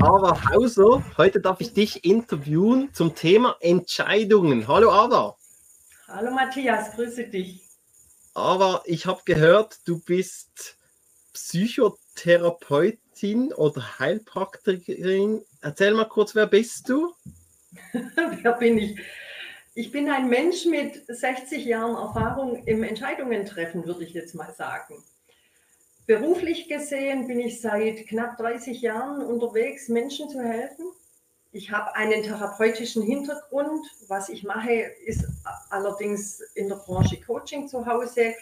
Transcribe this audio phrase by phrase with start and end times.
[0.00, 1.04] Ava Hauser.
[1.18, 4.66] Heute darf ich dich interviewen zum Thema Entscheidungen.
[4.66, 5.36] Hallo Ava.
[6.08, 7.68] Hallo Matthias, grüße dich.
[8.32, 10.78] Ava, ich habe gehört, du bist
[11.34, 15.42] Psychotherapeutin oder Heilpraktikerin.
[15.60, 17.12] Erzähl mal kurz, wer bist du?
[17.92, 18.98] wer bin ich?
[19.74, 24.54] Ich bin ein Mensch mit 60 Jahren Erfahrung im Entscheidungen treffen, würde ich jetzt mal
[24.54, 25.04] sagen.
[26.10, 30.86] Beruflich gesehen bin ich seit knapp 30 Jahren unterwegs, Menschen zu helfen.
[31.52, 33.86] Ich habe einen therapeutischen Hintergrund.
[34.08, 34.72] Was ich mache,
[35.06, 35.24] ist
[35.70, 38.34] allerdings in der Branche Coaching zu Hause.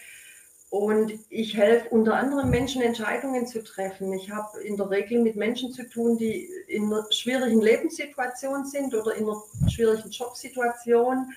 [0.70, 4.14] Und ich helfe unter anderem Menschen, Entscheidungen zu treffen.
[4.14, 8.94] Ich habe in der Regel mit Menschen zu tun, die in einer schwierigen Lebenssituation sind
[8.94, 11.34] oder in einer schwierigen Jobsituation.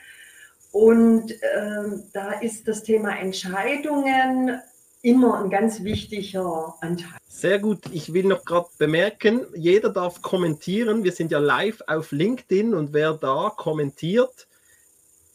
[0.72, 4.62] Und äh, da ist das Thema Entscheidungen
[5.02, 7.18] immer ein ganz wichtiger Anteil.
[7.28, 7.80] Sehr gut.
[7.92, 11.04] Ich will noch gerade bemerken, jeder darf kommentieren.
[11.04, 14.48] Wir sind ja live auf LinkedIn und wer da kommentiert,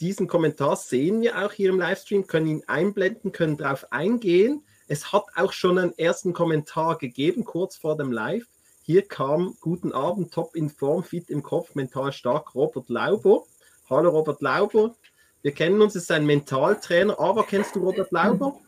[0.00, 4.62] diesen Kommentar sehen wir auch hier im Livestream, können ihn einblenden, können darauf eingehen.
[4.88, 8.44] Es hat auch schon einen ersten Kommentar gegeben, kurz vor dem Live.
[8.82, 13.44] Hier kam Guten Abend, top in Form, fit im Kopf, mental stark, Robert Lauber.
[13.88, 14.94] Hallo Robert Lauber.
[15.42, 17.18] Wir kennen uns, ist ein Mentaltrainer.
[17.18, 18.60] Aber kennst du Robert Lauber?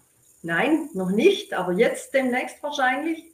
[0.43, 3.25] Nein, noch nicht, aber jetzt demnächst wahrscheinlich.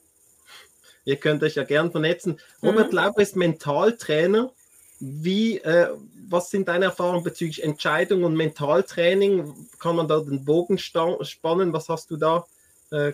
[1.04, 2.40] Ihr könnt euch ja gern vernetzen.
[2.62, 2.96] Robert mhm.
[2.96, 4.52] Lauber ist Mentaltrainer.
[5.00, 5.88] Wie, äh,
[6.28, 9.68] was sind deine Erfahrungen bezüglich Entscheidung und Mentaltraining?
[9.78, 11.72] Kann man da den Bogen spannen?
[11.72, 12.46] Was hast du da?
[12.90, 13.12] Äh,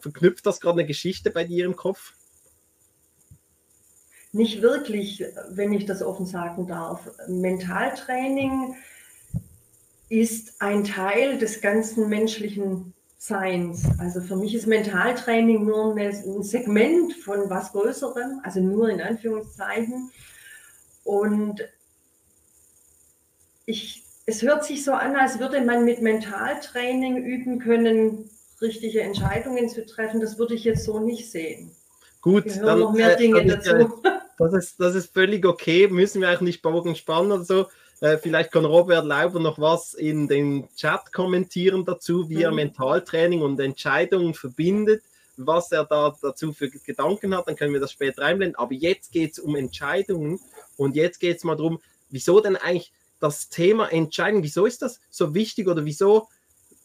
[0.00, 2.14] verknüpft das gerade eine Geschichte bei dir im Kopf?
[4.32, 7.08] Nicht wirklich, wenn ich das offen sagen darf.
[7.28, 8.74] Mentaltraining
[10.08, 13.84] ist ein Teil des ganzen menschlichen Seins.
[14.00, 20.10] Also für mich ist Mentaltraining nur ein Segment von was Größerem, also nur in Anführungszeichen.
[21.04, 21.60] Und
[23.64, 28.28] ich, es hört sich so an, als würde man mit Mentaltraining üben können,
[28.60, 30.20] richtige Entscheidungen zu treffen.
[30.20, 31.70] Das würde ich jetzt so nicht sehen.
[32.22, 34.02] Gut, dann noch mehr äh, Dinge äh, dazu.
[34.36, 37.66] Das ist, das ist völlig okay, müssen wir auch nicht Bogen spannen oder so.
[38.02, 42.42] Äh, vielleicht kann Robert Lauber noch was in den Chat kommentieren dazu, wie mhm.
[42.42, 45.04] er Mentaltraining und Entscheidungen verbindet,
[45.36, 47.46] was er da dazu für Gedanken hat.
[47.46, 48.56] Dann können wir das später einblenden.
[48.56, 50.40] Aber jetzt geht es um Entscheidungen
[50.76, 51.80] und jetzt geht es mal darum,
[52.10, 56.26] wieso denn eigentlich das Thema Entscheidung, wieso ist das so wichtig oder wieso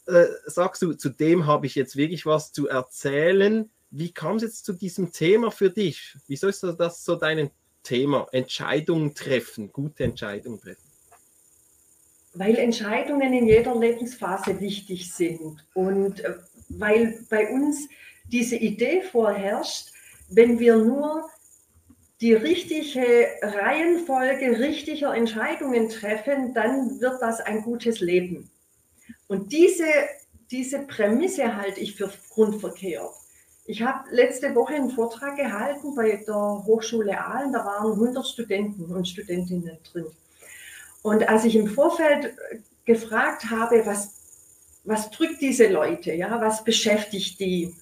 [0.05, 3.71] äh, sagst du, zu dem habe ich jetzt wirklich was zu erzählen?
[3.89, 6.15] Wie kam es jetzt zu diesem Thema für dich?
[6.27, 7.49] Wieso ist das so dein
[7.81, 8.27] Thema?
[8.31, 10.86] Entscheidungen treffen, gute Entscheidungen treffen
[12.37, 16.35] weil Entscheidungen in jeder Lebensphase wichtig sind und äh,
[16.69, 17.87] weil bei uns
[18.31, 19.91] diese Idee vorherrscht,
[20.29, 21.29] wenn wir nur
[22.19, 28.49] die richtige Reihenfolge richtiger Entscheidungen treffen, dann wird das ein gutes Leben.
[29.27, 29.85] Und diese,
[30.49, 33.11] diese Prämisse halte ich für grundverkehrt.
[33.65, 38.85] Ich habe letzte Woche einen Vortrag gehalten bei der Hochschule Aalen, da waren 100 Studenten
[38.85, 40.07] und Studentinnen drin.
[41.07, 44.11] Und als ich im Vorfeld äh, gefragt habe, was,
[44.83, 47.73] was drückt diese Leute, ja, was beschäftigt die,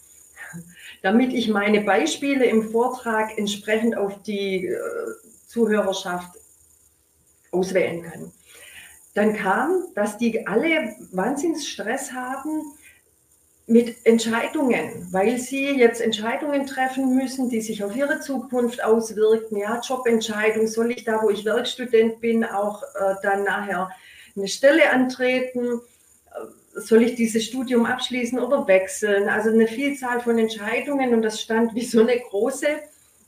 [1.01, 4.79] damit ich meine Beispiele im Vortrag entsprechend auf die äh,
[5.47, 6.37] Zuhörerschaft
[7.49, 8.31] auswählen kann.
[9.15, 12.73] Dann kam, dass die alle Wahnsinnsstress haben
[13.67, 19.57] mit Entscheidungen, weil sie jetzt Entscheidungen treffen müssen, die sich auf ihre Zukunft auswirken.
[19.57, 23.89] Ja, Jobentscheidung, soll ich da, wo ich Werkstudent bin, auch äh, dann nachher
[24.35, 25.81] eine Stelle antreten?
[26.31, 29.29] Äh, soll ich dieses Studium abschließen oder wechseln?
[29.29, 32.67] Also eine Vielzahl von Entscheidungen und das stand wie so eine große,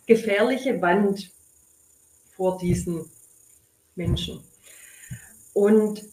[0.05, 1.31] gefährliche Wand
[2.35, 3.09] vor diesen
[3.95, 4.44] Menschen.
[5.53, 6.03] Und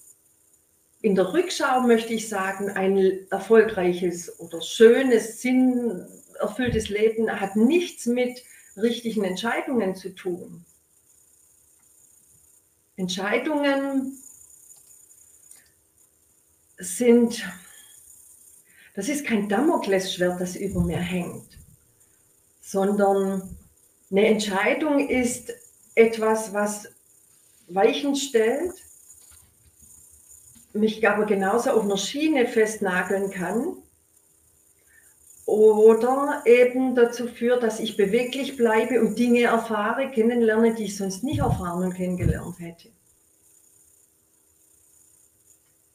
[1.05, 8.43] in der Rückschau möchte ich sagen, ein erfolgreiches oder schönes, sinnerfülltes Leben hat nichts mit
[8.75, 10.65] richtigen Entscheidungen zu tun.
[12.97, 14.17] Entscheidungen
[16.79, 17.45] sind,
[18.95, 21.59] das ist kein Damoklesschwert, das über mir hängt,
[22.63, 23.59] sondern
[24.11, 25.53] eine Entscheidung ist
[25.95, 26.89] etwas, was
[27.69, 28.73] Weichen stellt,
[30.75, 33.77] mich aber genauso auf einer Schiene festnageln kann
[35.47, 41.23] oder eben dazu führt, dass ich beweglich bleibe und Dinge erfahre, kennenlerne, die ich sonst
[41.23, 42.91] nicht erfahren und kennengelernt hätte.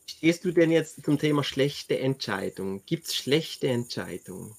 [0.08, 2.86] Stehst du denn jetzt zum Thema schlechte Entscheidungen?
[2.86, 4.58] Gibt es schlechte Entscheidungen?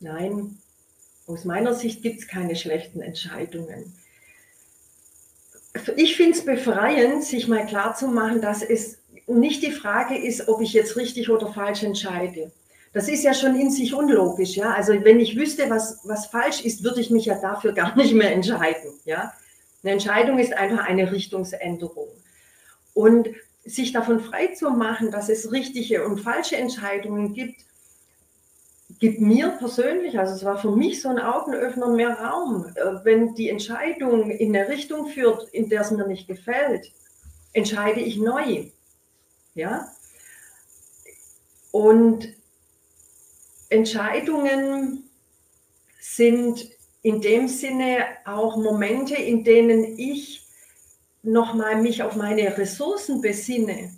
[0.00, 0.62] Nein,
[1.26, 3.98] Aus meiner Sicht gibt es keine schlechten Entscheidungen.
[5.96, 10.72] Ich finde es befreiend, sich mal klarzumachen, dass es nicht die Frage ist, ob ich
[10.72, 12.52] jetzt richtig oder falsch entscheide.
[12.92, 14.72] Das ist ja schon in sich unlogisch, ja.
[14.72, 18.14] Also wenn ich wüsste, was, was falsch ist, würde ich mich ja dafür gar nicht
[18.14, 19.32] mehr entscheiden, ja.
[19.82, 22.08] Eine Entscheidung ist einfach eine Richtungsänderung.
[22.94, 23.28] Und
[23.64, 27.60] sich davon frei zu machen, dass es richtige und falsche Entscheidungen gibt,
[28.98, 32.66] gibt mir persönlich, also es war für mich so ein Augenöffner, mehr Raum.
[32.74, 36.92] Äh, wenn die Entscheidung in eine Richtung führt, in der es mir nicht gefällt,
[37.52, 38.66] entscheide ich neu.
[39.54, 39.90] Ja?
[41.72, 42.28] Und
[43.68, 45.08] Entscheidungen
[46.00, 46.70] sind
[47.02, 50.46] in dem Sinne auch Momente, in denen ich
[51.22, 53.95] nochmal mich auf meine Ressourcen besinne.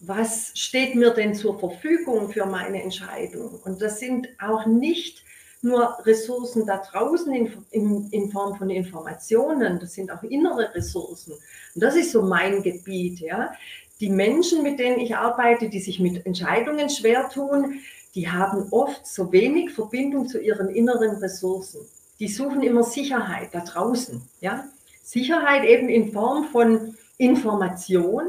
[0.00, 3.60] Was steht mir denn zur Verfügung für meine Entscheidung?
[3.64, 5.22] Und das sind auch nicht
[5.62, 11.32] nur Ressourcen da draußen in, in, in, Form von Informationen, das sind auch innere Ressourcen.
[11.32, 13.20] Und das ist so mein Gebiet.
[13.20, 13.52] Ja.
[14.00, 17.80] Die Menschen, mit denen ich arbeite, die sich mit Entscheidungen schwer tun,
[18.14, 21.80] die haben oft so wenig Verbindung zu ihren inneren Ressourcen.
[22.18, 24.22] Die suchen immer Sicherheit da draußen.
[24.40, 24.64] Ja?
[25.02, 28.22] Sicherheit eben in Form von Information,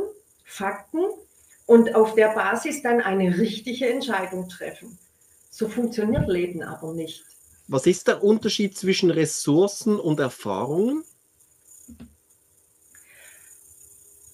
[0.43, 0.99] Fakten
[1.71, 4.97] und auf der Basis dann eine richtige Entscheidung treffen.
[5.49, 7.23] So funktioniert Leben aber nicht.
[7.67, 11.03] Was ist der Unterschied zwischen Ressourcen und Erfahrungen?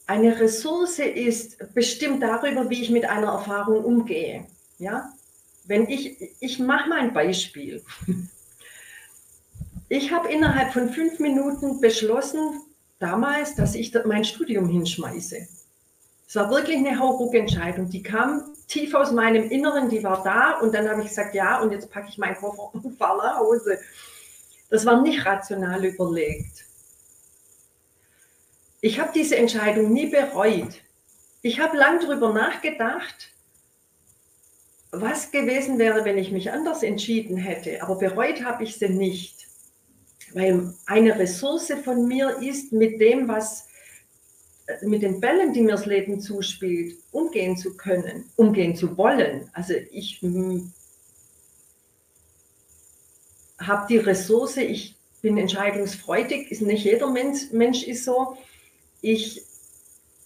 [0.07, 4.47] Eine Ressource ist bestimmt darüber, wie ich mit einer Erfahrung umgehe.
[4.79, 5.13] Ja?
[5.67, 7.83] wenn ich, ich mache mal ein Beispiel.
[9.89, 12.59] Ich habe innerhalb von fünf Minuten beschlossen,
[12.99, 15.47] damals, dass ich mein Studium hinschmeiße.
[16.27, 17.89] Es war wirklich eine Hauruck-Entscheidung.
[17.89, 21.61] Die kam tief aus meinem Inneren, die war da und dann habe ich gesagt, ja,
[21.61, 23.79] und jetzt packe ich meinen Koffer und fahre nach Hause.
[24.69, 26.65] Das war nicht rational überlegt.
[28.81, 30.81] Ich habe diese Entscheidung nie bereut.
[31.41, 33.31] Ich habe lang darüber nachgedacht,
[34.91, 37.81] was gewesen wäre, wenn ich mich anders entschieden hätte.
[37.81, 39.47] Aber bereut habe ich sie nicht.
[40.33, 43.66] Weil eine Ressource von mir ist, mit dem, was,
[44.81, 49.49] mit den Bällen, die mir das Leben zuspielt, umgehen zu können, umgehen zu wollen.
[49.53, 50.71] Also ich hm,
[53.59, 58.37] habe die Ressource, ich bin entscheidungsfreudig, ist nicht jeder Mensch, Mensch ist so.
[59.01, 59.43] Ich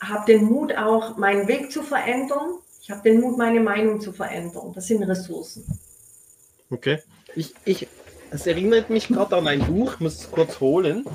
[0.02, 4.12] habe den Mut auch, meinen Weg zu verändern ich habe den Mut, meine Meinung zu
[4.12, 4.72] verändern.
[4.74, 5.64] Das sind Ressourcen.
[6.70, 7.00] Okay.
[7.36, 7.88] Ich, ich,
[8.32, 11.06] es erinnert mich gerade an ein Buch, ich muss es kurz holen.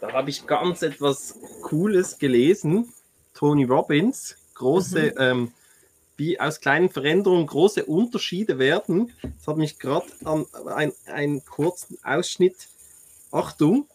[0.00, 2.92] Da habe ich ganz etwas Cooles gelesen.
[3.34, 5.14] Tony Robbins, große, mhm.
[5.18, 5.52] ähm,
[6.16, 9.12] wie aus kleinen Veränderungen große Unterschiede werden.
[9.22, 12.68] Das hat mich gerade an ein, einen kurzen Ausschnitt.
[13.30, 13.86] Achtung,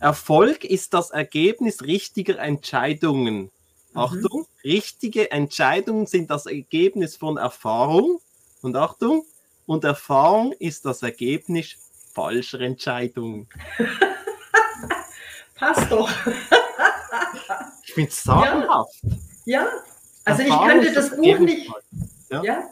[0.00, 3.36] Erfolg ist das Ergebnis richtiger Entscheidungen.
[3.36, 3.50] Mhm.
[3.94, 8.20] Achtung, richtige Entscheidungen sind das Ergebnis von Erfahrung.
[8.62, 9.24] Und Achtung,
[9.66, 11.76] und Erfahrung ist das Ergebnis
[12.12, 13.48] falscher Entscheidungen.
[15.54, 16.10] Passt doch.
[17.96, 19.00] ich es sagenhaft.
[19.44, 19.68] Ja, ja.
[20.24, 21.70] also ich könnte das, das Buch nicht.
[22.30, 22.42] Ja.
[22.42, 22.68] ja.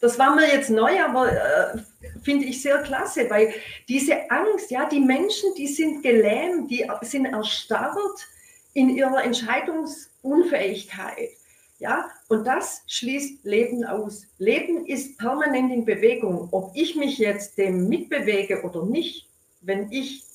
[0.00, 1.78] Das war mir jetzt neu, aber äh,
[2.22, 3.54] finde ich sehr klasse, weil
[3.88, 8.28] diese Angst, ja, die Menschen, die sind gelähmt, die sind erstarrt
[8.74, 11.30] in ihrer Entscheidungsunfähigkeit.
[11.78, 14.22] Ja, und das schließt Leben aus.
[14.38, 16.48] Leben ist permanent in Bewegung.
[16.52, 19.28] Ob ich mich jetzt dem mitbewege oder nicht,
[19.60, 20.25] wenn ich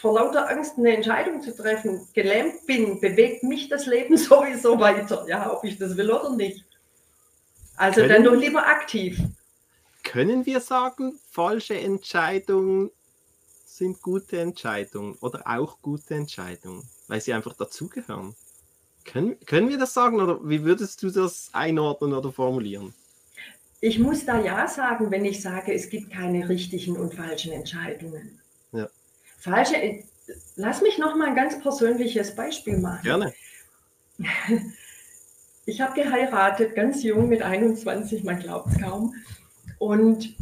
[0.00, 5.26] vor lauter Angst eine Entscheidung zu treffen gelähmt bin, bewegt mich das Leben sowieso weiter,
[5.28, 6.64] ja, ob ich das will oder nicht.
[7.76, 9.18] Also können, dann doch lieber aktiv.
[10.02, 12.90] Können wir sagen, falsche Entscheidungen
[13.66, 16.88] sind gute Entscheidungen oder auch gute Entscheidungen?
[17.10, 18.34] weil sie einfach dazugehören.
[19.04, 22.94] Können, können wir das sagen oder wie würdest du das einordnen oder formulieren?
[23.80, 28.39] Ich muss da ja sagen, wenn ich sage, es gibt keine richtigen und falschen Entscheidungen.
[29.40, 30.04] Falsche,
[30.56, 33.02] lass mich noch mal ein ganz persönliches Beispiel machen.
[33.02, 33.34] Gerne.
[35.66, 39.14] Ich habe geheiratet, ganz jung mit 21, man glaubt es kaum.
[39.78, 40.34] Und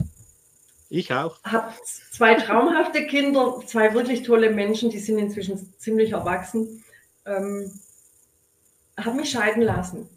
[0.88, 1.42] ich auch.
[1.44, 1.74] Habe
[2.10, 6.82] zwei traumhafte Kinder, zwei wirklich tolle Menschen, die sind inzwischen ziemlich erwachsen.
[7.26, 7.70] Ähm,
[8.96, 10.08] habe mich scheiden lassen.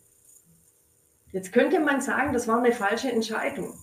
[1.34, 3.78] Jetzt könnte man sagen, das war eine falsche Entscheidung.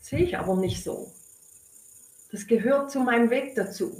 [0.00, 1.12] Sehe ich aber nicht so.
[2.30, 3.96] Das gehört zu meinem Weg dazu.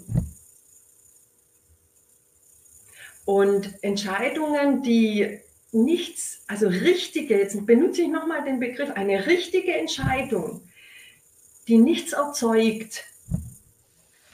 [3.24, 5.40] Und Entscheidungen, die
[5.72, 10.62] nichts, also richtige, jetzt benutze ich nochmal den Begriff, eine richtige Entscheidung,
[11.66, 13.04] die nichts erzeugt,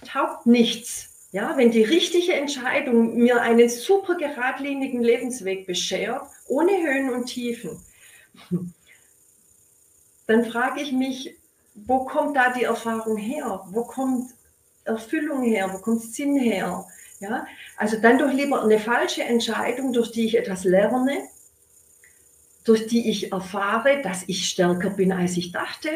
[0.06, 1.10] taugt nichts.
[1.32, 7.80] Ja, wenn die richtige Entscheidung mir einen super geradlinigen Lebensweg beschert, ohne Höhen und Tiefen,
[10.28, 11.34] dann frage ich mich,
[11.74, 13.64] wo kommt da die Erfahrung her?
[13.70, 14.30] Wo kommt
[14.84, 15.70] Erfüllung her?
[15.72, 16.86] Wo kommt Sinn her?
[17.20, 21.28] Ja, also dann doch lieber eine falsche Entscheidung, durch die ich etwas lerne,
[22.64, 25.90] durch die ich erfahre, dass ich stärker bin, als ich dachte,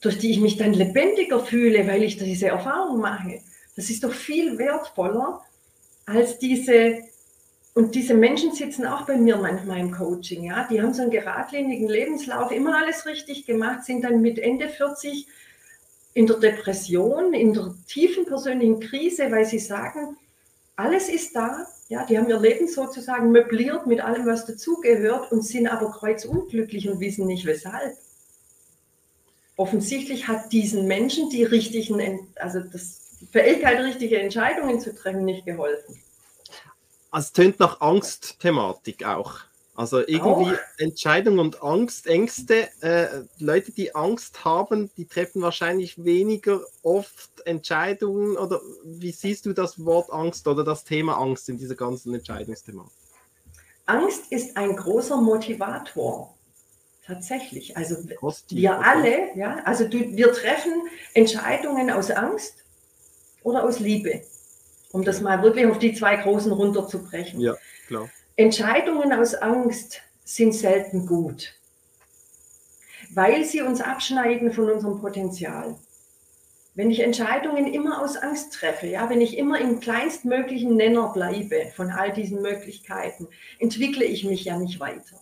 [0.00, 3.40] durch die ich mich dann lebendiger fühle, weil ich diese Erfahrung mache.
[3.76, 5.42] Das ist doch viel wertvoller
[6.06, 7.02] als diese,
[7.74, 11.10] und diese Menschen sitzen auch bei mir manchmal im Coaching, ja, die haben so einen
[11.10, 15.26] geradlinigen Lebenslauf, immer alles richtig gemacht, sind dann mit Ende 40
[16.14, 20.16] in der Depression, in der tiefen persönlichen Krise, weil sie sagen,
[20.76, 25.42] alles ist da, ja, die haben ihr Leben sozusagen möbliert mit allem, was dazugehört und
[25.42, 27.96] sind aber kreuzunglücklich und wissen nicht weshalb.
[29.56, 35.44] Offensichtlich hat diesen Menschen die richtigen, also das, die Fähigkeit, richtige Entscheidungen zu treffen, nicht
[35.44, 35.96] geholfen.
[37.14, 39.36] Also es tönt nach Angstthematik auch.
[39.76, 40.78] Also irgendwie auch?
[40.78, 42.68] Entscheidung und Angst, Ängste.
[42.80, 48.36] Äh, Leute, die Angst haben, die treffen wahrscheinlich weniger oft Entscheidungen.
[48.36, 52.92] Oder wie siehst du das Wort Angst oder das Thema Angst in dieser ganzen Entscheidungsthematik?
[53.86, 56.34] Angst ist ein großer Motivator.
[57.06, 57.76] Tatsächlich.
[57.76, 58.84] Also Kostiv, wir okay.
[58.84, 62.64] alle, ja, also du, wir treffen Entscheidungen aus Angst
[63.44, 64.22] oder aus Liebe.
[64.94, 67.40] Um das mal wirklich auf die zwei großen runterzubrechen.
[67.40, 67.56] Ja,
[67.88, 68.08] klar.
[68.36, 71.52] Entscheidungen aus Angst sind selten gut,
[73.12, 75.74] weil sie uns abschneiden von unserem Potenzial.
[76.76, 81.72] Wenn ich Entscheidungen immer aus Angst treffe, ja, wenn ich immer im kleinstmöglichen Nenner bleibe
[81.74, 83.26] von all diesen Möglichkeiten,
[83.58, 85.18] entwickle ich mich ja nicht weiter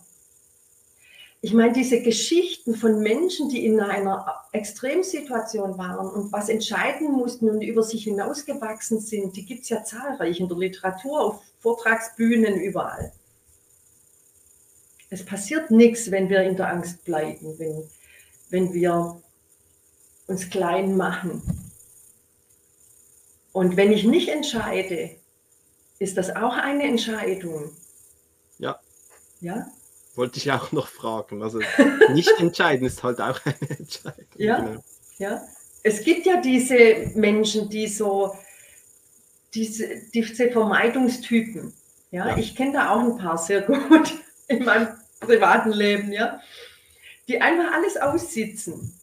[1.43, 7.49] ich meine, diese Geschichten von Menschen, die in einer Extremsituation waren und was entscheiden mussten
[7.49, 12.61] und über sich hinausgewachsen sind, die gibt es ja zahlreich in der Literatur, auf Vortragsbühnen,
[12.61, 13.11] überall.
[15.09, 17.89] Es passiert nichts, wenn wir in der Angst bleiben, wenn,
[18.49, 19.21] wenn wir
[20.27, 21.41] uns klein machen.
[23.51, 25.09] Und wenn ich nicht entscheide,
[25.99, 27.75] ist das auch eine Entscheidung.
[28.59, 28.79] Ja.
[29.41, 29.67] Ja?
[30.15, 31.41] Wollte ich auch noch fragen.
[31.41, 31.59] Also
[32.13, 34.25] nicht entscheiden ist halt auch eine Entscheidung.
[34.37, 34.83] Ja, genau.
[35.17, 35.41] ja.
[35.83, 38.33] Es gibt ja diese Menschen, die so,
[39.53, 41.73] diese, diese Vermeidungstypen.
[42.11, 42.37] Ja, ja.
[42.37, 44.13] ich kenne da auch ein paar sehr gut
[44.47, 44.87] in meinem
[45.19, 46.39] privaten Leben, ja,
[47.27, 48.99] die einfach alles aussitzen.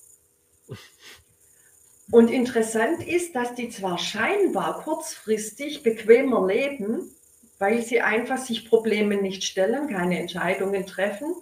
[2.10, 7.14] Und interessant ist, dass die zwar scheinbar kurzfristig bequemer leben,
[7.60, 11.36] weil sie einfach sich Probleme nicht stellen, keine Entscheidungen treffen,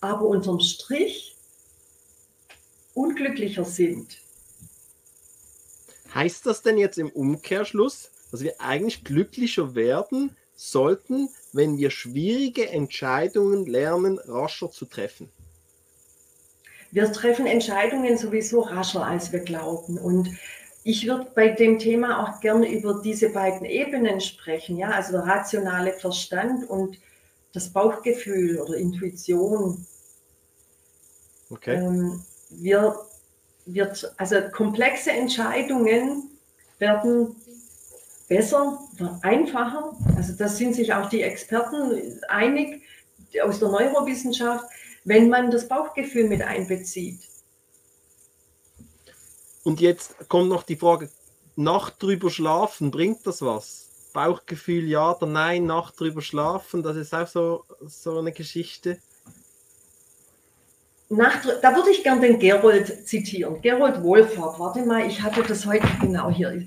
[0.00, 1.34] aber unterm Strich
[2.94, 4.18] unglücklicher sind.
[6.14, 12.68] Heißt das denn jetzt im Umkehrschluss, dass wir eigentlich glücklicher werden sollten, wenn wir schwierige
[12.68, 15.30] Entscheidungen lernen, rascher zu treffen?
[16.90, 19.98] Wir treffen Entscheidungen sowieso rascher, als wir glauben.
[19.98, 20.30] Und
[20.86, 25.22] ich würde bei dem Thema auch gerne über diese beiden Ebenen sprechen, ja, also der
[25.22, 27.00] rationale Verstand und
[27.52, 29.84] das Bauchgefühl oder Intuition.
[31.50, 31.74] Okay.
[31.74, 33.00] Ähm, wir,
[33.64, 36.30] wird, also komplexe Entscheidungen
[36.78, 37.34] werden
[38.28, 38.78] besser
[39.22, 39.92] einfacher.
[40.16, 42.82] Also da sind sich auch die Experten einig
[43.42, 44.64] aus der Neurowissenschaft,
[45.02, 47.18] wenn man das Bauchgefühl mit einbezieht.
[49.66, 51.08] Und jetzt kommt noch die Frage,
[51.56, 53.88] Nacht drüber schlafen, bringt das was?
[54.12, 58.98] Bauchgefühl ja oder nein, Nacht drüber schlafen, das ist auch so, so eine Geschichte.
[61.08, 63.60] Nacht, da würde ich gerne den Gerold zitieren.
[63.60, 66.64] Gerold Wohlfahrt, warte mal, ich hatte das heute genau hier.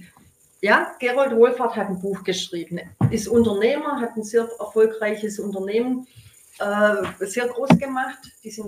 [0.60, 6.06] Ja, Gerold Wohlfahrt hat ein Buch geschrieben, ist Unternehmer, hat ein sehr erfolgreiches Unternehmen
[6.60, 8.20] äh, sehr groß gemacht.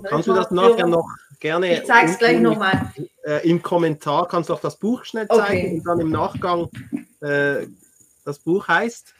[0.04, 1.06] Kannst du das nachher noch
[1.38, 1.74] gerne.
[1.74, 2.90] Ich zeige es gleich nochmal.
[3.24, 5.78] Äh, Im Kommentar kannst du auch das Buch schnell zeigen okay.
[5.78, 6.68] und dann im Nachgang
[7.20, 7.66] äh,
[8.24, 9.14] das Buch heißt.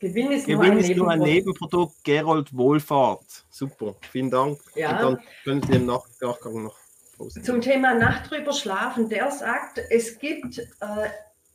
[0.00, 2.04] Gewinn ist, Gewinn nur, ein ist nur, ein Nebenprodukt.
[2.04, 3.44] Gerold Wohlfahrt.
[3.50, 4.60] Super, vielen Dank.
[4.74, 4.90] Ja.
[4.90, 6.76] Und dann können Sie im Nachgang noch
[7.16, 7.42] posten.
[7.42, 9.08] Zum Thema Nacht drüber schlafen.
[9.08, 11.08] Der sagt, es gibt äh,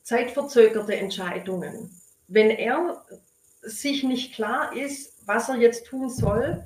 [0.04, 1.90] zeitverzögerte Entscheidungen.
[2.28, 3.04] Wenn er
[3.62, 6.64] sich nicht klar ist, was er jetzt tun soll,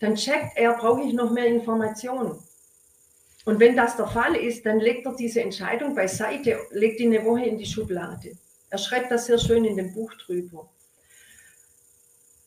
[0.00, 2.38] dann checkt er, brauche ich noch mehr Informationen.
[3.46, 7.24] Und wenn das der Fall ist, dann legt er diese Entscheidung beiseite, legt die eine
[7.24, 8.32] Woche in die Schublade.
[8.70, 10.68] Er schreibt das sehr schön in dem Buch drüber.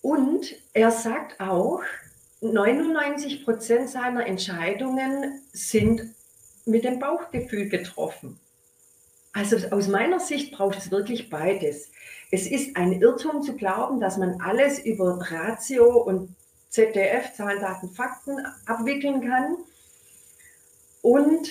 [0.02, 1.82] Und er sagt auch,
[2.42, 6.02] 99 Prozent seiner Entscheidungen sind
[6.66, 8.38] mit dem Bauchgefühl getroffen.
[9.32, 11.92] Also aus meiner Sicht braucht es wirklich beides.
[12.30, 16.36] Es ist ein Irrtum zu glauben, dass man alles über Ratio und
[16.68, 19.56] ZDF, Zahlen, Daten, Fakten abwickeln kann.
[21.02, 21.50] Und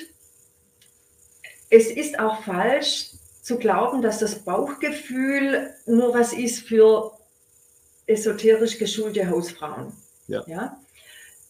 [1.71, 3.11] es ist auch falsch
[3.43, 7.13] zu glauben, dass das Bauchgefühl nur was ist für
[8.07, 9.93] esoterisch geschulte Hausfrauen.
[10.27, 10.45] Ja.
[10.47, 10.81] ja?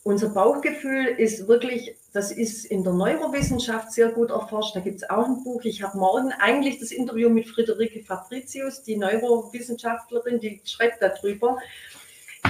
[0.03, 4.75] Unser Bauchgefühl ist wirklich, das ist in der Neurowissenschaft sehr gut erforscht.
[4.75, 5.63] Da gibt es auch ein Buch.
[5.65, 11.59] Ich habe morgen eigentlich das Interview mit Friederike Fabricius, die Neurowissenschaftlerin, die schreibt darüber.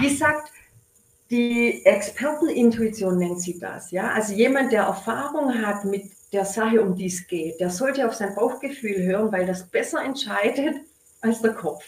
[0.00, 0.52] Die sagt,
[1.30, 3.90] die Expertenintuition nennt sie das.
[3.90, 4.10] Ja?
[4.12, 8.14] Also jemand, der Erfahrung hat mit der Sache, um die es geht, der sollte auf
[8.14, 10.76] sein Bauchgefühl hören, weil das besser entscheidet
[11.20, 11.84] als der Kopf.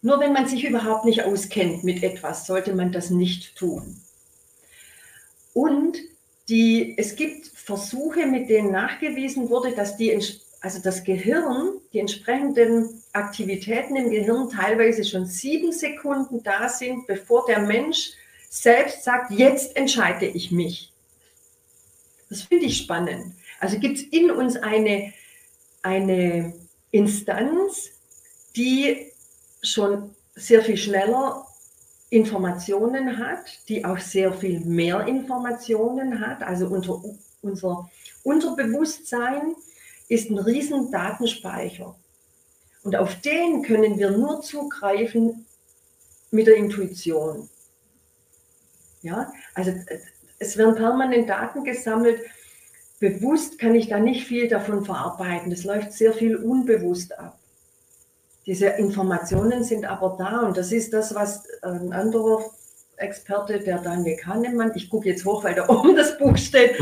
[0.00, 4.00] Nur wenn man sich überhaupt nicht auskennt mit etwas, sollte man das nicht tun.
[5.54, 5.98] Und
[6.48, 10.12] die, es gibt Versuche, mit denen nachgewiesen wurde, dass die,
[10.60, 17.46] also das Gehirn, die entsprechenden Aktivitäten im Gehirn teilweise schon sieben Sekunden da sind, bevor
[17.46, 18.12] der Mensch
[18.52, 20.92] selbst sagt, jetzt entscheide ich mich.
[22.28, 23.34] Das finde ich spannend.
[23.60, 25.14] Also gibt es in uns eine,
[25.80, 26.52] eine
[26.90, 27.92] Instanz,
[28.54, 29.10] die
[29.62, 31.46] schon sehr viel schneller
[32.10, 36.42] Informationen hat, die auch sehr viel mehr Informationen hat.
[36.42, 37.00] Also unter,
[37.40, 37.90] unser
[38.22, 39.54] Unterbewusstsein
[40.08, 41.96] ist ein riesen Datenspeicher.
[42.82, 45.46] Und auf den können wir nur zugreifen
[46.30, 47.48] mit der Intuition.
[49.02, 49.72] Ja, also
[50.38, 52.20] es werden permanent Daten gesammelt.
[53.00, 55.50] Bewusst kann ich da nicht viel davon verarbeiten.
[55.50, 57.38] Das läuft sehr viel unbewusst ab.
[58.46, 62.44] Diese Informationen sind aber da und das ist das, was ein anderer
[62.96, 66.76] Experte, der Daniel Kahnemann, ich gucke jetzt hoch, weil da oben das Buch steht,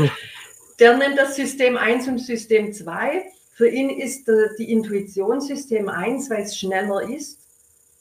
[0.79, 3.25] der nennt das System 1 und System 2.
[3.53, 7.39] Für ihn ist die Intuition System 1, weil es schneller ist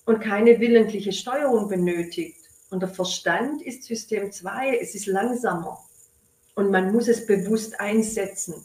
[0.06, 2.39] und keine willentliche Steuerung benötigt.
[2.70, 5.78] Und der Verstand ist System 2, es ist langsamer.
[6.54, 8.64] Und man muss es bewusst einsetzen.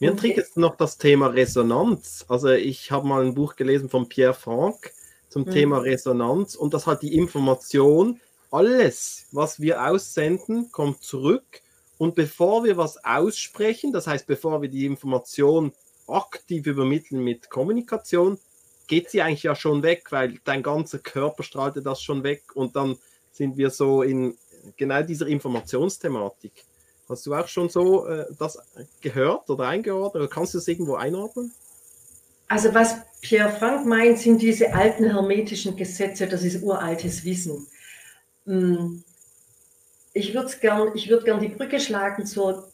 [0.00, 0.34] Mir okay.
[0.36, 2.24] jetzt noch das Thema Resonanz.
[2.28, 4.92] Also ich habe mal ein Buch gelesen von Pierre Franck
[5.28, 5.50] zum mhm.
[5.50, 11.62] Thema Resonanz und das hat die Information, alles, was wir aussenden, kommt zurück.
[11.98, 15.72] Und bevor wir was aussprechen, das heißt, bevor wir die Information
[16.08, 18.38] aktiv übermitteln mit Kommunikation,
[18.92, 22.76] geht sie eigentlich ja schon weg, weil dein ganzer Körper strahlte das schon weg und
[22.76, 22.98] dann
[23.30, 24.36] sind wir so in
[24.76, 26.52] genau dieser Informationsthematik.
[27.08, 28.58] Hast du auch schon so äh, das
[29.00, 31.54] gehört oder eingeordnet oder kannst du es irgendwo einordnen?
[32.48, 37.66] Also was Pierre Frank meint, sind diese alten hermetischen Gesetze, das ist uraltes Wissen.
[38.44, 39.02] Hm.
[40.12, 42.68] Ich würde gern, ich würde gern die Brücke schlagen zur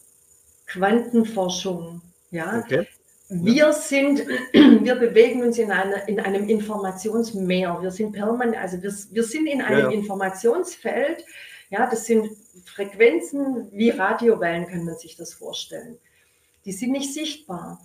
[0.65, 2.01] Quantenforschung.
[2.29, 2.85] Ja, okay.
[3.29, 7.77] Wir sind, wir bewegen uns in, einer, in einem Informationsmeer.
[7.81, 9.91] Wir sind permanent, also wir, wir sind in einem ja.
[9.91, 11.23] Informationsfeld.
[11.69, 12.31] Ja, das sind
[12.65, 15.99] Frequenzen wie Radiowellen, kann man sich das vorstellen.
[16.65, 17.79] Die sind nicht sichtbar.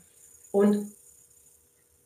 [0.50, 0.92] Und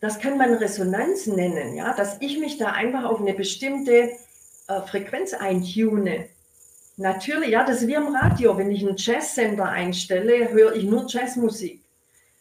[0.00, 4.10] das kann man Resonanz nennen, ja, dass ich mich da einfach auf eine bestimmte
[4.68, 6.28] äh, Frequenz eintune.
[6.96, 8.56] Natürlich, ja, das ist wie am Radio.
[8.58, 11.82] Wenn ich einen Jazzsender einstelle, höre ich nur Jazzmusik.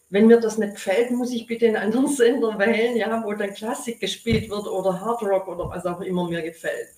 [0.10, 3.54] Wenn mir das nicht gefällt, muss ich bitte einen anderen Sender wählen, ja, wo dann
[3.54, 6.89] Klassik gespielt wird oder Hardrock oder was auch immer mir gefällt.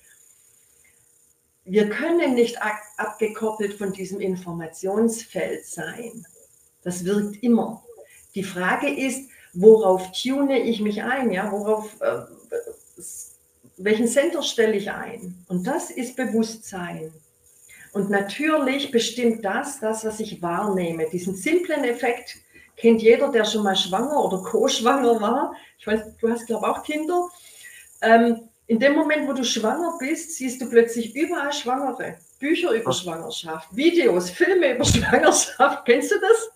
[1.64, 2.58] Wir können nicht
[2.96, 6.26] abgekoppelt von diesem Informationsfeld sein.
[6.82, 7.84] Das wirkt immer.
[8.34, 11.30] Die Frage ist, worauf tune ich mich ein?
[11.32, 12.22] Ja, worauf, äh,
[13.76, 15.44] welchen Sender stelle ich ein?
[15.48, 17.12] Und das ist Bewusstsein.
[17.92, 21.08] Und natürlich bestimmt das, das, was ich wahrnehme.
[21.10, 22.36] Diesen simplen Effekt
[22.80, 25.54] kennt jeder, der schon mal schwanger oder co-schwanger war.
[25.78, 27.28] Ich weiß, du hast, glaube ich, auch Kinder.
[28.02, 32.16] Ähm, in dem Moment, wo du schwanger bist, siehst du plötzlich überall Schwangere.
[32.38, 35.84] Bücher über Schwangerschaft, Videos, Filme über Schwangerschaft.
[35.84, 36.50] Kennst du das?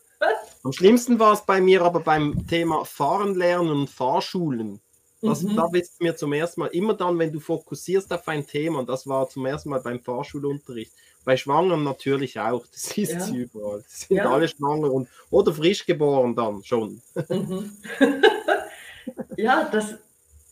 [0.63, 4.81] Am schlimmsten war es bei mir aber beim Thema Fahren lernen und Fahrschulen.
[5.21, 5.57] Das, mhm.
[5.57, 8.79] Da wird es mir zum ersten Mal, immer dann, wenn du fokussierst auf ein Thema,
[8.79, 10.93] und das war zum ersten Mal beim Fahrschulunterricht,
[11.25, 13.35] bei Schwangeren natürlich auch, das ist ja.
[13.35, 13.83] überall.
[13.83, 14.31] Die sind ja.
[14.31, 17.01] alle schwanger und, oder frisch geboren dann schon.
[17.29, 17.77] Mhm.
[19.37, 19.95] ja, das,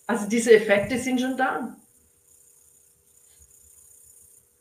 [0.06, 1.76] also diese Effekte sind schon da.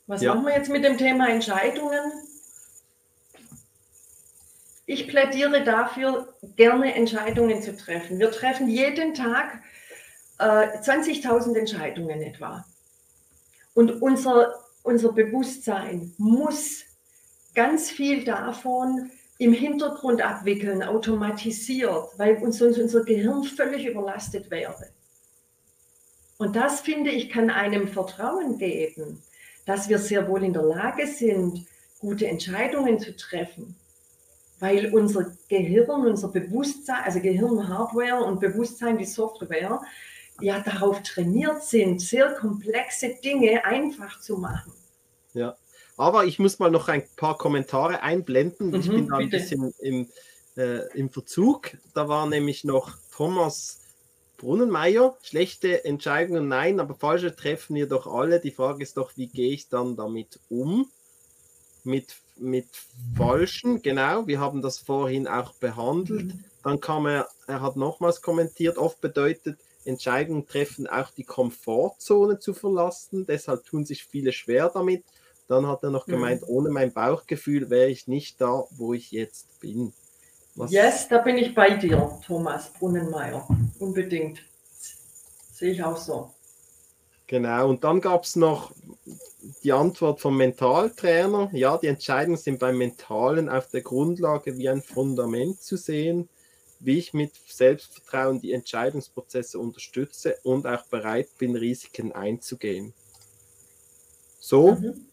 [0.08, 0.34] Was ja.
[0.34, 2.12] machen wir jetzt mit dem Thema Entscheidungen?
[4.86, 8.20] Ich plädiere dafür, gerne Entscheidungen zu treffen.
[8.20, 9.62] Wir treffen jeden Tag
[10.38, 12.66] äh, 20.000 Entscheidungen etwa.
[13.74, 16.84] Und unser, unser Bewusstsein muss
[17.54, 24.90] ganz viel davon im Hintergrund abwickeln, automatisiert, weil uns sonst unser Gehirn völlig überlastet wäre.
[26.38, 29.22] Und das, finde ich, kann einem Vertrauen geben,
[29.66, 31.66] dass wir sehr wohl in der Lage sind,
[32.00, 33.76] gute Entscheidungen zu treffen,
[34.60, 39.82] weil unser Gehirn, unser Bewusstsein, also Gehirn-Hardware und Bewusstsein, die Software,
[40.42, 44.74] ja darauf trainiert sind, sehr komplexe Dinge einfach zu machen.
[45.34, 45.56] Ja,
[45.98, 48.70] aber ich muss mal noch ein paar Kommentare einblenden.
[48.70, 49.38] Mhm, ich bin da ein bitte.
[49.38, 50.10] bisschen im,
[50.58, 51.78] äh, im Verzug.
[51.94, 53.80] Da war nämlich noch Thomas
[54.38, 58.40] Brunnenmeier, schlechte Entscheidungen nein, aber falsche treffen wir doch alle.
[58.40, 60.90] Die Frage ist doch, wie gehe ich dann damit um?
[61.84, 62.68] Mit, mit
[63.16, 66.26] falschen, genau, wir haben das vorhin auch behandelt.
[66.26, 66.44] Mhm.
[66.64, 72.54] Dann kam er, er hat nochmals kommentiert, oft bedeutet Entscheidungen treffen, auch die Komfortzone zu
[72.54, 73.26] verlassen.
[73.26, 75.04] Deshalb tun sich viele schwer damit.
[75.48, 76.12] Dann hat er noch mhm.
[76.12, 76.48] gemeint, mhm.
[76.50, 79.94] ohne mein Bauchgefühl wäre ich nicht da, wo ich jetzt bin.
[80.56, 83.48] Was yes, da bin ich bei dir, Thomas Brunnenmeier.
[83.80, 84.42] Unbedingt.
[85.54, 86.32] Sehe ich auch so.
[87.28, 88.74] Genau, und dann gab es noch
[89.64, 91.50] die Antwort vom Mentaltrainer.
[91.54, 96.28] Ja, die Entscheidungen sind beim Mentalen auf der Grundlage wie ein Fundament zu sehen,
[96.84, 102.94] wie ich mit Selbstvertrauen die Entscheidungsprozesse unterstütze und auch bereit bin, Risiken einzugehen.
[104.40, 105.06] So, mhm.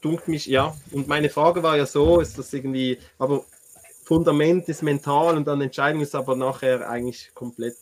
[0.00, 0.76] dunkelt mich, ja.
[0.90, 3.44] Und meine Frage war ja so, ist das irgendwie, aber
[4.04, 7.76] Fundament ist mental und dann Entscheidung ist aber nachher eigentlich komplett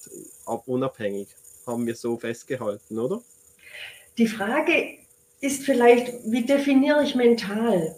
[0.44, 1.28] unabhängig.
[1.66, 3.22] Haben wir so festgehalten, oder?
[4.18, 4.98] Die Frage
[5.40, 7.96] ist vielleicht, wie definiere ich mental?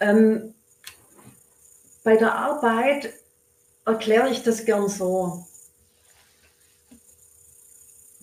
[0.00, 0.54] Ähm,
[2.04, 3.12] bei der Arbeit
[3.86, 5.46] erkläre ich das gern so.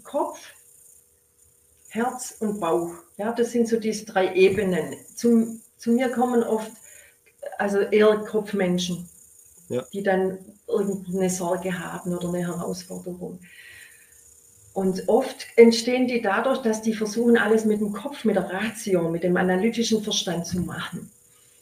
[0.04, 0.40] Kopf,
[1.90, 2.94] Herz und Bauch.
[3.18, 4.96] Ja, das sind so diese drei Ebenen.
[5.16, 6.72] Zum, zu mir kommen oft
[7.58, 9.10] also eher Kopfmenschen,
[9.70, 9.84] ja.
[9.94, 13.40] die dann irgendeine Sorge haben oder eine Herausforderung.
[14.74, 19.08] Und oft entstehen die dadurch, dass die versuchen, alles mit dem Kopf, mit der Ratio,
[19.10, 21.12] mit dem analytischen Verstand zu machen.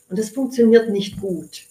[0.09, 1.63] Und das funktioniert nicht gut.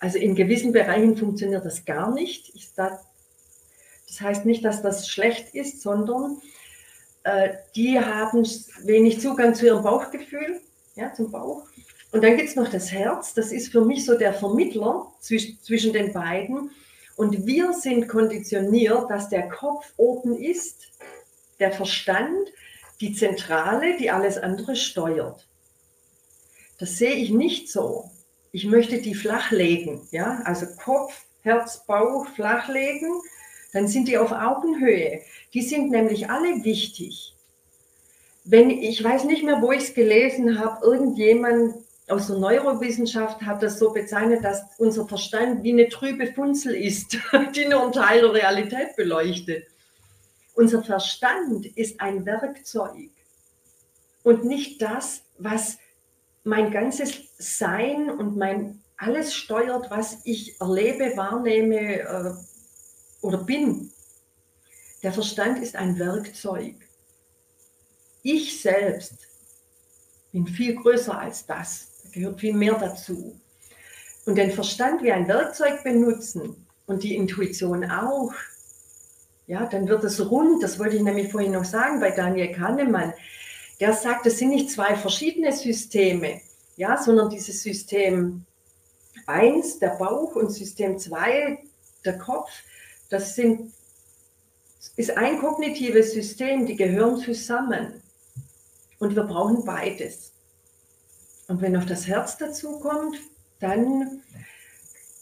[0.00, 2.52] Also in gewissen Bereichen funktioniert das gar nicht.
[2.76, 6.40] Das heißt nicht, dass das schlecht ist, sondern
[7.22, 8.44] äh, die haben
[8.82, 10.60] wenig Zugang zu ihrem Bauchgefühl,
[10.96, 11.64] ja, zum Bauch.
[12.12, 15.58] Und dann gibt es noch das Herz, das ist für mich so der Vermittler zwischen,
[15.62, 16.70] zwischen den beiden.
[17.16, 20.88] Und wir sind konditioniert, dass der Kopf oben ist,
[21.60, 22.48] der Verstand,
[23.00, 25.46] die Zentrale, die alles andere steuert.
[26.78, 28.10] Das sehe ich nicht so.
[28.52, 33.10] Ich möchte die flachlegen, ja, also Kopf, Herz, Bauch flachlegen,
[33.72, 35.20] dann sind die auf Augenhöhe.
[35.54, 37.34] Die sind nämlich alle wichtig.
[38.44, 41.74] Wenn ich weiß nicht mehr, wo ich es gelesen habe, irgendjemand
[42.08, 47.16] aus der Neurowissenschaft hat das so bezeichnet, dass unser Verstand wie eine trübe Funzel ist,
[47.54, 49.66] die nur einen Teil der Realität beleuchtet.
[50.54, 53.10] Unser Verstand ist ein Werkzeug
[54.24, 55.78] und nicht das, was
[56.44, 62.32] mein ganzes Sein und mein alles steuert, was ich erlebe, wahrnehme äh,
[63.22, 63.90] oder bin.
[65.02, 66.74] Der Verstand ist ein Werkzeug.
[68.22, 69.14] Ich selbst
[70.32, 73.40] bin viel größer als das gehört viel mehr dazu.
[74.26, 78.32] Und den Verstand wie ein Werkzeug benutzen und die Intuition auch,
[79.46, 80.62] ja, dann wird es rund.
[80.62, 83.12] Das wollte ich nämlich vorhin noch sagen bei Daniel Kahnemann.
[83.80, 86.40] Der sagt, es sind nicht zwei verschiedene Systeme,
[86.76, 88.44] ja, sondern dieses System
[89.26, 91.58] 1, der Bauch, und System 2,
[92.04, 92.50] der Kopf,
[93.08, 93.72] das sind,
[94.96, 98.02] ist ein kognitives System, die gehören zusammen.
[98.98, 100.32] Und wir brauchen beides.
[101.48, 103.16] Und wenn noch das Herz dazu kommt,
[103.58, 104.22] dann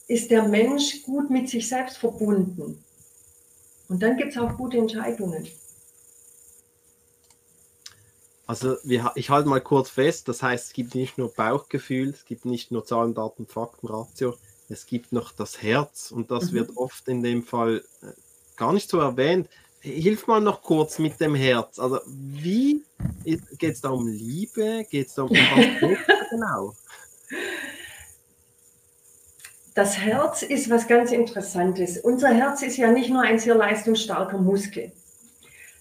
[0.08, 2.84] ist der Mensch gut mit sich selbst verbunden.
[3.88, 5.48] Und dann gibt es auch gute Entscheidungen.
[8.48, 12.24] Also wir, ich halte mal kurz fest, das heißt, es gibt nicht nur Bauchgefühl, es
[12.24, 14.36] gibt nicht nur Zahlen, Daten, Fakten, Ratio,
[14.70, 16.54] es gibt noch das Herz und das mhm.
[16.54, 18.06] wird oft in dem Fall äh,
[18.56, 19.50] gar nicht so erwähnt.
[19.80, 21.78] Hilf mal noch kurz mit dem Herz.
[21.78, 22.82] Also wie
[23.24, 24.86] geht es da um Liebe?
[24.90, 26.74] Geht es da um was genau?
[29.74, 31.98] Das Herz ist was ganz Interessantes.
[31.98, 34.90] Unser Herz ist ja nicht nur ein sehr leistungsstarker Muskel.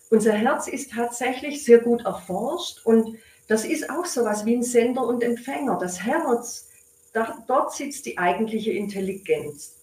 [0.10, 3.18] Unser Herz ist tatsächlich sehr gut erforscht und
[3.48, 5.78] das ist auch so was wie ein Sender und Empfänger.
[5.80, 6.68] Das Herz,
[7.14, 9.74] da, dort sitzt die eigentliche Intelligenz.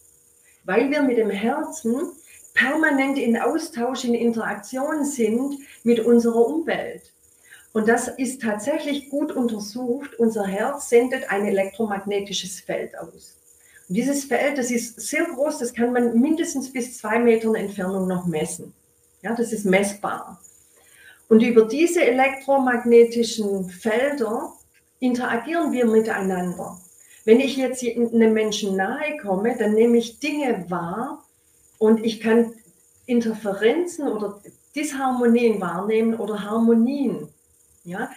[0.64, 2.12] Weil wir mit dem Herzen
[2.54, 7.12] permanent in Austausch, in Interaktion sind mit unserer Umwelt.
[7.72, 10.14] Und das ist tatsächlich gut untersucht.
[10.18, 13.36] Unser Herz sendet ein elektromagnetisches Feld aus.
[13.88, 18.06] Und dieses Feld, das ist sehr groß, das kann man mindestens bis zwei Metern Entfernung
[18.06, 18.72] noch messen.
[19.24, 20.38] Ja, das ist messbar.
[21.30, 24.52] Und über diese elektromagnetischen Felder
[25.00, 26.78] interagieren wir miteinander.
[27.24, 31.24] Wenn ich jetzt einem Menschen nahe komme, dann nehme ich Dinge wahr
[31.78, 32.52] und ich kann
[33.06, 34.42] Interferenzen oder
[34.74, 37.28] Disharmonien wahrnehmen oder Harmonien.
[37.84, 38.10] Ja,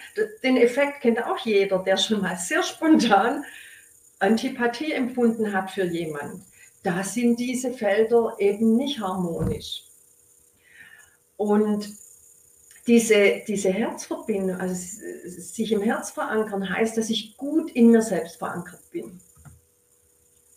[0.44, 3.46] den Effekt kennt auch jeder, der schon mal sehr spontan
[4.20, 6.44] Antipathie empfunden hat für jemanden.
[6.84, 9.87] Da sind diese Felder eben nicht harmonisch.
[11.38, 11.96] Und
[12.88, 14.74] diese, diese Herzverbindung, also
[15.26, 19.20] sich im Herz verankern, heißt, dass ich gut in mir selbst verankert bin.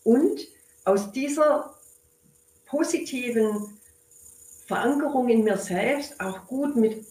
[0.05, 0.41] Und
[0.85, 1.75] aus dieser
[2.67, 3.79] positiven
[4.67, 7.05] Verankerung in mir selbst auch gut mit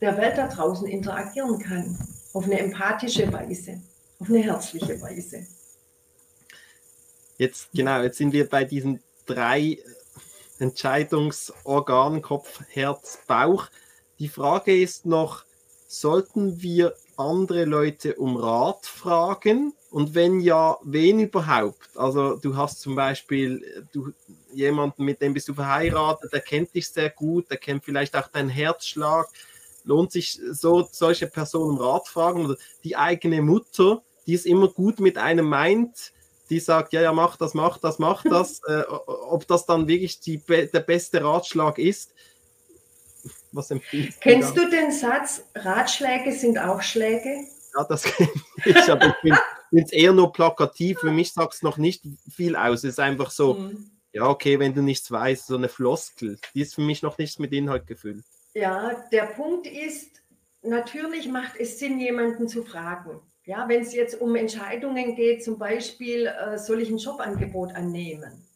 [0.00, 1.98] der Welt da draußen interagieren kann.
[2.34, 3.80] Auf eine empathische Weise,
[4.18, 5.46] auf eine herzliche Weise.
[7.38, 9.78] Jetzt, genau, jetzt sind wir bei diesen drei
[10.58, 13.68] Entscheidungsorganen, Kopf, Herz, Bauch.
[14.18, 15.44] Die Frage ist noch,
[15.86, 19.74] sollten wir andere Leute um Rat fragen?
[19.90, 21.96] Und wenn ja, wen überhaupt?
[21.96, 24.12] Also du hast zum Beispiel du,
[24.52, 28.28] jemanden, mit dem bist du verheiratet, der kennt dich sehr gut, der kennt vielleicht auch
[28.28, 29.28] deinen Herzschlag.
[29.84, 32.44] Lohnt sich so solche Personen um Rat fragen?
[32.44, 36.12] Oder die eigene Mutter, die es immer gut mit einem meint,
[36.50, 38.60] die sagt, ja, ja, mach das, mach das, mach das.
[38.66, 42.12] äh, ob das dann wirklich die, der beste Ratschlag ist,
[43.52, 47.46] was empfiehlst Kennst du, du den Satz, Ratschläge sind auch Schläge?
[47.76, 48.30] Ja, das kenne
[48.64, 49.40] ich, aber ich finde
[49.72, 50.98] es eher nur plakativ.
[51.00, 52.80] Für mich sagt es noch nicht viel aus.
[52.80, 53.90] Es ist einfach so, mhm.
[54.12, 56.38] ja, okay, wenn du nichts weißt, so eine Floskel.
[56.54, 58.24] Die ist für mich noch nicht mit Inhalt gefüllt.
[58.54, 60.22] Ja, der Punkt ist,
[60.62, 63.20] natürlich macht es Sinn, jemanden zu fragen.
[63.46, 68.46] Ja, wenn es jetzt um Entscheidungen geht, zum Beispiel, äh, soll ich ein Jobangebot annehmen?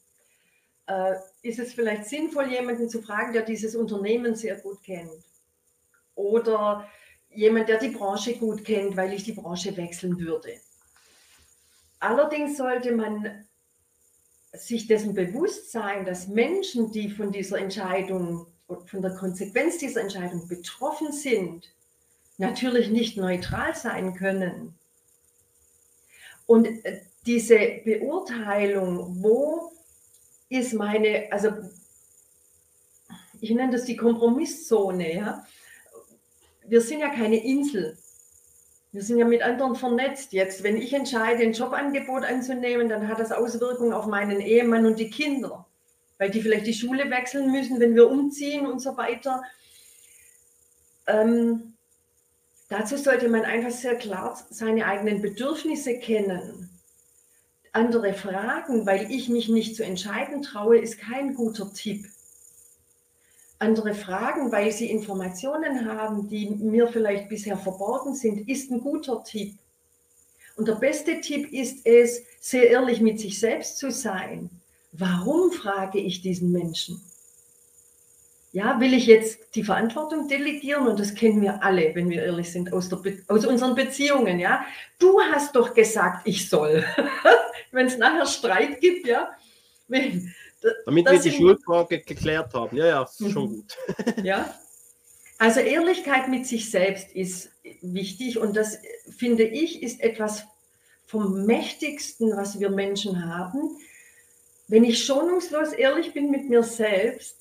[0.87, 5.23] Äh, ist es vielleicht sinnvoll, jemanden zu fragen, der dieses Unternehmen sehr gut kennt?
[6.15, 6.89] Oder
[7.29, 10.55] jemand, der die Branche gut kennt, weil ich die Branche wechseln würde.
[12.01, 13.47] Allerdings sollte man
[14.53, 20.01] sich dessen bewusst sein, dass Menschen, die von dieser Entscheidung und von der Konsequenz dieser
[20.01, 21.75] Entscheidung betroffen sind,
[22.39, 24.75] natürlich nicht neutral sein können.
[26.47, 29.73] Und äh, diese Beurteilung, wo
[30.49, 31.51] ist meine, also
[33.41, 35.15] ich nenne das die Kompromisszone.
[35.15, 35.47] Ja?
[36.67, 37.99] Wir sind ja keine Insel.
[38.93, 40.33] Wir sind ja mit anderen vernetzt.
[40.33, 44.99] Jetzt, wenn ich entscheide, ein Jobangebot anzunehmen, dann hat das Auswirkungen auf meinen Ehemann und
[44.99, 45.67] die Kinder,
[46.17, 49.43] weil die vielleicht die Schule wechseln müssen, wenn wir umziehen und so weiter.
[51.07, 51.75] Ähm,
[52.69, 56.69] dazu sollte man einfach sehr klar seine eigenen Bedürfnisse kennen
[57.73, 62.07] andere fragen, weil ich mich nicht zu entscheiden traue, ist kein guter Tipp.
[63.61, 69.23] Andere fragen, weil sie Informationen haben, die mir vielleicht bisher verborgen sind, ist ein guter
[69.25, 69.55] Tipp.
[70.57, 74.51] Und der beste Tipp ist es, sehr ehrlich mit sich selbst zu sein.
[74.93, 77.01] Warum frage ich diesen Menschen?
[78.59, 80.89] Ja, will ich jetzt die Verantwortung delegieren?
[80.89, 82.91] Und das kennen wir alle, wenn wir ehrlich sind, aus,
[83.29, 84.41] aus unseren Beziehungen.
[84.41, 84.67] Ja,
[84.99, 86.85] du hast doch gesagt, ich soll.
[87.71, 89.31] wenn es nachher Streit gibt, ja.
[89.87, 90.35] Wenn,
[90.87, 92.77] Damit wir die Schuldfrage geklärt haben.
[92.77, 93.49] Ja, ja, ist schon mhm.
[93.49, 93.77] gut.
[94.25, 94.53] ja.
[95.39, 98.81] Also Ehrlichkeit mit sich selbst ist wichtig und das
[99.17, 100.43] finde ich ist etwas
[101.07, 103.77] vom mächtigsten, was wir Menschen haben.
[104.67, 107.39] Wenn ich schonungslos ehrlich bin mit mir selbst,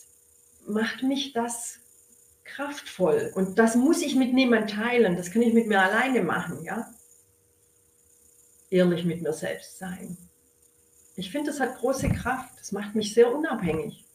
[0.68, 1.80] macht mich das
[2.44, 5.18] kraftvoll und das muss ich mit niemand teilen.
[5.18, 6.88] Das kann ich mit mir alleine machen, ja
[8.70, 10.18] ehrlich mit mir selbst sein.
[11.16, 12.52] Ich finde, das hat große Kraft.
[12.60, 14.06] Das macht mich sehr unabhängig.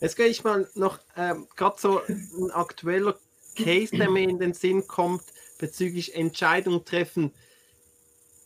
[0.00, 3.18] Jetzt gehe ich mal noch ähm, gerade so ein aktueller
[3.56, 5.22] Case, der mir in den Sinn kommt
[5.58, 7.32] bezüglich Entscheidungen treffen.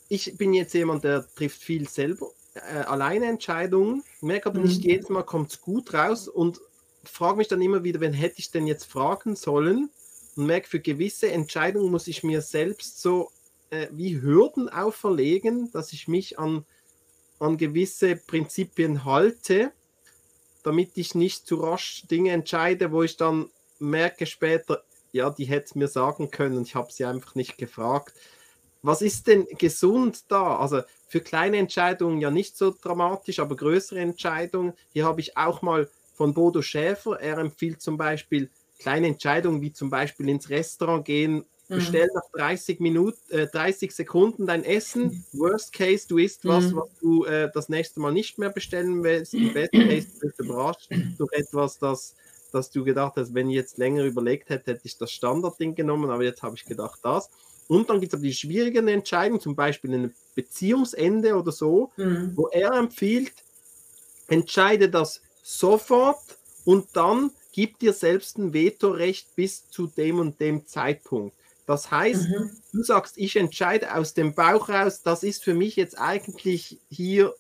[0.09, 4.91] Ich bin jetzt jemand, der trifft viel selber, äh, alleine Entscheidungen, merke aber nicht mhm.
[4.91, 6.61] jedes Mal kommt es gut raus und
[7.09, 9.91] frage mich dann immer wieder, wen hätte ich denn jetzt fragen sollen
[10.37, 13.31] und merke, für gewisse Entscheidungen muss ich mir selbst so
[13.71, 16.65] äh, wie Hürden auferlegen, dass ich mich an,
[17.39, 19.73] an gewisse Prinzipien halte,
[20.63, 25.67] damit ich nicht zu rasch Dinge entscheide, wo ich dann merke später, ja, die hätte
[25.67, 28.15] es mir sagen können, ich habe sie einfach nicht gefragt.
[28.83, 30.59] Was ist denn gesund da?
[30.59, 34.75] Also für kleine Entscheidungen ja nicht so dramatisch, aber größere Entscheidungen.
[34.93, 38.49] Hier habe ich auch mal von Bodo Schäfer, er empfiehlt zum Beispiel
[38.79, 41.75] kleine Entscheidungen wie zum Beispiel ins Restaurant gehen, mhm.
[41.75, 45.25] bestell nach 30 Minuten, äh, 30 Sekunden dein Essen.
[45.33, 46.77] Worst Case, du isst was, mhm.
[46.77, 49.35] was du äh, das nächste Mal nicht mehr bestellen willst.
[49.35, 52.15] Im Best Case, du bist überrascht durch etwas, das
[52.55, 56.09] dass du gedacht hast, wenn ich jetzt länger überlegt hätte, hätte ich das Standardding genommen,
[56.11, 57.29] aber jetzt habe ich gedacht, das.
[57.67, 62.33] Und dann gibt es aber die schwierigen Entscheidungen, zum Beispiel ein Beziehungsende oder so, mhm.
[62.37, 63.33] wo er empfiehlt,
[64.29, 70.67] entscheide das sofort und dann gib dir selbst ein Vetorecht bis zu dem und dem
[70.67, 71.37] Zeitpunkt.
[71.67, 72.51] Das heißt, mhm.
[72.73, 77.35] du sagst, ich entscheide aus dem Bauch raus, das ist für mich jetzt eigentlich hier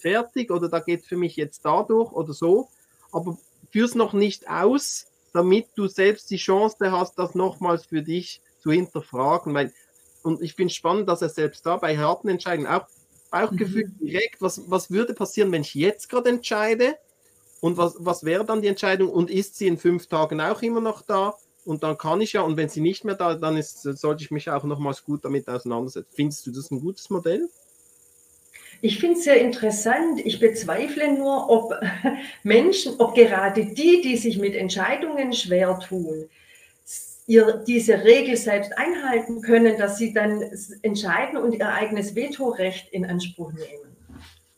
[0.00, 2.68] fertig oder da geht für mich jetzt dadurch oder so,
[3.12, 3.38] aber
[3.70, 8.70] führ's noch nicht aus, damit du selbst die Chance hast, das nochmals für dich zu
[8.70, 9.52] hinterfragen.
[9.54, 9.72] Weil,
[10.22, 12.86] und ich finde es spannend, dass er selbst da bei harten Entscheidungen auch
[13.30, 14.06] Bauchgefühl mhm.
[14.06, 16.96] direkt, was, was würde passieren, wenn ich jetzt gerade entscheide?
[17.64, 19.08] Und was, was wäre dann die Entscheidung?
[19.08, 21.32] Und ist sie in fünf Tagen auch immer noch da?
[21.64, 24.30] Und dann kann ich ja, und wenn sie nicht mehr da, dann ist, sollte ich
[24.30, 26.12] mich auch nochmals gut damit auseinandersetzen.
[26.14, 27.48] Findest du das ein gutes Modell?
[28.82, 30.20] Ich finde es sehr interessant.
[30.26, 31.72] Ich bezweifle nur, ob
[32.42, 36.28] Menschen, ob gerade die, die sich mit Entscheidungen schwer tun,
[37.26, 40.44] ihr, diese Regel selbst einhalten können, dass sie dann
[40.82, 43.93] entscheiden und ihr eigenes Vetorecht in Anspruch nehmen.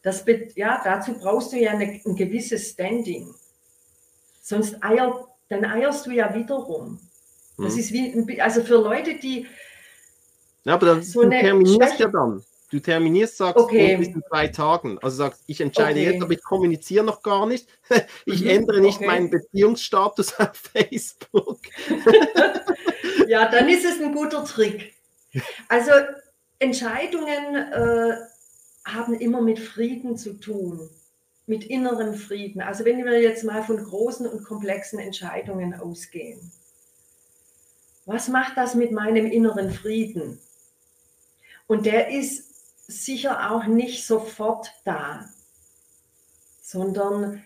[0.07, 3.35] Das, ja, dazu brauchst du ja eine, ein gewisses Standing.
[4.41, 7.01] Sonst eier, dann eierst du ja wiederum.
[7.59, 7.81] Das hm.
[7.81, 9.49] ist wie, also für Leute, die.
[10.63, 12.45] Ja, aber dann so terminierst ja dann.
[12.71, 13.97] Du terminierst, sagst, okay.
[13.97, 14.97] oh, bis in zwei Tagen.
[15.03, 16.13] Also sagst, ich entscheide okay.
[16.13, 17.69] jetzt, aber ich kommuniziere noch gar nicht.
[18.27, 18.51] Ich mhm.
[18.51, 19.07] ändere nicht okay.
[19.07, 21.59] meinen Beziehungsstatus auf Facebook.
[23.27, 24.95] ja, dann ist es ein guter Trick.
[25.69, 25.91] Also
[26.61, 28.36] Entscheidungen äh,
[28.87, 30.89] haben immer mit Frieden zu tun,
[31.47, 32.63] mit innerem Frieden.
[32.63, 36.53] Also wenn wir jetzt mal von großen und komplexen Entscheidungen ausgehen,
[38.07, 40.39] was macht das mit meinem inneren Frieden?
[41.67, 42.45] Und der ist
[42.87, 45.29] sicher auch nicht sofort da,
[46.63, 47.43] sondern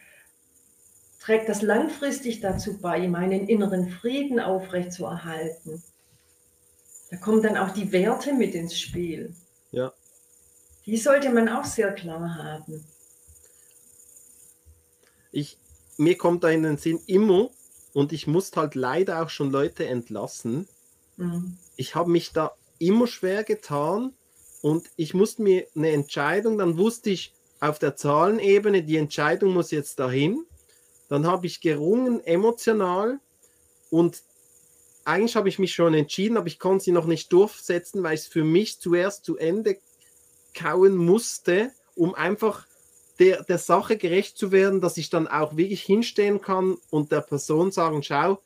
[1.18, 5.82] trägt das langfristig dazu bei, meinen inneren Frieden aufrechtzuerhalten.
[7.10, 9.34] Da kommen dann auch die Werte mit ins Spiel.
[10.90, 12.84] Die sollte man auch sehr klar haben.
[15.30, 15.56] Ich,
[15.98, 17.50] mir kommt da in den Sinn immer,
[17.92, 20.66] und ich muss halt leider auch schon Leute entlassen.
[21.16, 21.56] Mhm.
[21.76, 22.50] Ich habe mich da
[22.80, 24.14] immer schwer getan,
[24.62, 29.70] und ich musste mir eine Entscheidung, dann wusste ich auf der Zahlenebene, die Entscheidung muss
[29.70, 30.44] jetzt dahin.
[31.08, 33.20] Dann habe ich gerungen emotional
[33.90, 34.22] und
[35.04, 38.22] eigentlich habe ich mich schon entschieden, aber ich konnte sie noch nicht durchsetzen, weil ich
[38.22, 39.78] es für mich zuerst zu Ende
[40.54, 42.66] kauen musste, um einfach
[43.18, 47.20] der, der Sache gerecht zu werden, dass ich dann auch wirklich hinstehen kann und der
[47.20, 48.40] Person sagen, schau,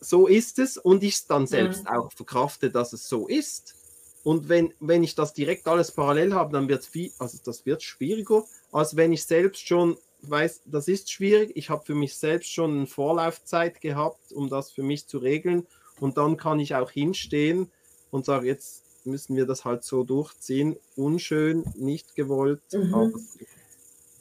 [0.00, 1.98] so ist es und ich es dann selbst ja.
[1.98, 3.74] auch verkrafte, dass es so ist.
[4.22, 7.64] Und wenn, wenn ich das direkt alles parallel habe, dann wird es viel, also das
[7.64, 11.52] wird schwieriger, als wenn ich selbst schon weiß, das ist schwierig.
[11.54, 15.66] Ich habe für mich selbst schon eine Vorlaufzeit gehabt, um das für mich zu regeln.
[16.00, 17.70] Und dann kann ich auch hinstehen
[18.10, 20.76] und sagen, jetzt müssen wir das halt so durchziehen.
[20.96, 22.62] Unschön, nicht gewollt.
[22.72, 23.14] Mhm.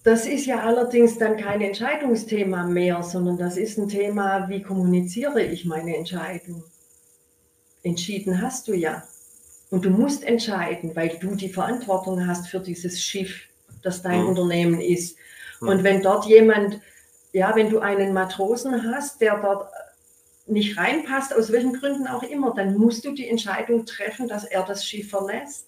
[0.04, 5.44] das ist ja allerdings dann kein Entscheidungsthema mehr, sondern das ist ein Thema, wie kommuniziere
[5.44, 6.64] ich meine Entscheidung.
[7.84, 9.04] Entschieden hast du ja.
[9.70, 13.42] Und du musst entscheiden, weil du die Verantwortung hast für dieses Schiff,
[13.82, 14.28] das dein mhm.
[14.28, 15.18] Unternehmen ist.
[15.60, 15.68] Mhm.
[15.68, 16.80] Und wenn dort jemand,
[17.32, 19.68] ja, wenn du einen Matrosen hast, der dort
[20.46, 24.64] nicht reinpasst, aus welchen Gründen auch immer, dann musst du die Entscheidung treffen, dass er
[24.64, 25.68] das Schiff verlässt.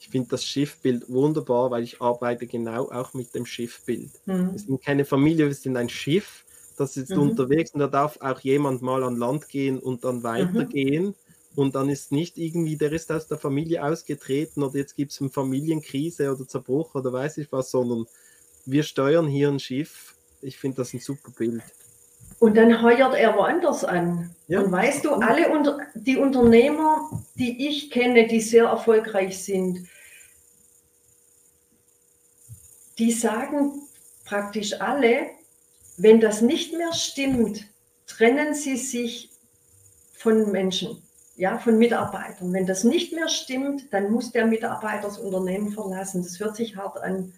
[0.00, 4.10] Ich finde das Schiffbild wunderbar, weil ich arbeite genau auch mit dem Schiffbild.
[4.26, 4.52] Mhm.
[4.52, 6.44] Wir sind keine Familie, wir sind ein Schiff,
[6.76, 7.20] das ist mhm.
[7.20, 10.22] unterwegs und da darf auch jemand mal an Land gehen und dann mhm.
[10.24, 11.14] weitergehen
[11.54, 15.20] und dann ist nicht irgendwie, der ist aus der Familie ausgetreten oder jetzt gibt es
[15.20, 18.06] eine Familienkrise oder Zerbruch oder weiß ich was, sondern
[18.66, 20.14] wir steuern hier ein Schiff.
[20.42, 21.62] Ich finde das ein super Bild.
[22.38, 24.34] Und dann heuert er woanders an.
[24.46, 24.60] Ja.
[24.60, 29.88] Und weißt du, alle unter, die Unternehmer, die ich kenne, die sehr erfolgreich sind,
[32.98, 33.82] die sagen
[34.24, 35.26] praktisch alle,
[35.96, 37.64] wenn das nicht mehr stimmt,
[38.06, 39.30] trennen sie sich
[40.12, 41.04] von Menschen
[41.36, 42.52] ja, von Mitarbeitern.
[42.52, 46.22] Wenn das nicht mehr stimmt, dann muss der Mitarbeiter das Unternehmen verlassen.
[46.22, 47.32] Das hört sich hart an.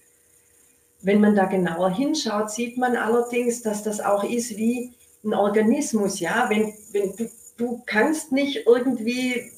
[1.07, 4.93] Wenn man da genauer hinschaut, sieht man allerdings, dass das auch ist wie
[5.25, 6.19] ein Organismus.
[6.19, 9.53] Ja, wenn, wenn du, du kannst nicht irgendwie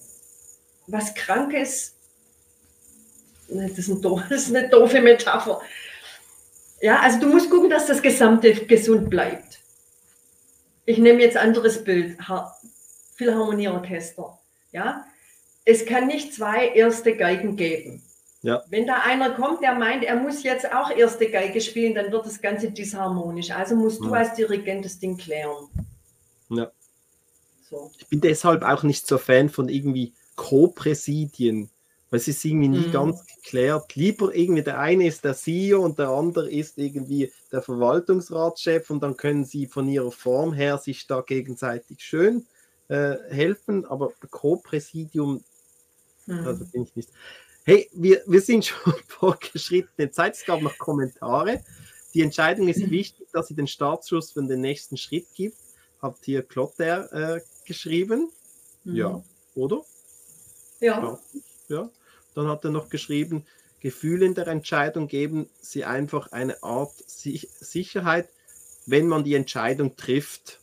[0.88, 1.94] was Krankes,
[3.48, 5.62] das ist, ein, das ist eine doofe Metapher.
[6.82, 9.60] Ja, also du musst gucken, dass das Gesamte gesund bleibt.
[10.84, 12.18] ich nehme jetzt anderes Bild,
[13.16, 14.38] Philharmonieorchester.
[14.70, 15.06] Ja,
[15.64, 18.02] es kann nicht zwei erste Geigen geben.
[18.42, 18.62] Ja.
[18.68, 22.24] Wenn da einer kommt, der meint, er muss jetzt auch erste Geige spielen, dann wird
[22.24, 23.50] das Ganze disharmonisch.
[23.50, 25.68] Also musst du als Dirigent das Ding klären.
[26.50, 26.70] Ja.
[27.68, 27.90] So.
[27.98, 31.68] Ich bin deshalb auch nicht so Fan von irgendwie Co-Präsidien,
[32.10, 32.92] weil es ist irgendwie nie mhm.
[32.92, 33.96] ganz geklärt.
[33.96, 39.02] Lieber irgendwie der eine ist der CEO und der andere ist irgendwie der Verwaltungsratschef und
[39.02, 42.46] dann können sie von ihrer Form her sich da gegenseitig schön
[42.86, 45.42] äh, helfen, aber Co-Präsidium,
[46.26, 46.46] mhm.
[46.46, 47.10] also bin ich nicht.
[47.68, 50.36] Hey, wir, wir sind schon vorgeschrittene Zeit.
[50.36, 51.62] Es gab noch Kommentare.
[52.14, 55.58] Die Entscheidung ist wichtig, dass sie den Startschuss für den nächsten Schritt gibt.
[56.00, 58.30] Habt hier Klotter äh, geschrieben?
[58.84, 58.96] Mhm.
[58.96, 59.22] Ja,
[59.54, 59.84] oder?
[60.80, 61.18] Ja.
[61.68, 61.90] ja.
[62.34, 63.44] Dann hat er noch geschrieben,
[63.80, 68.30] Gefühle in der Entscheidung geben sie einfach eine Art Sicherheit,
[68.86, 70.58] wenn man die Entscheidung trifft.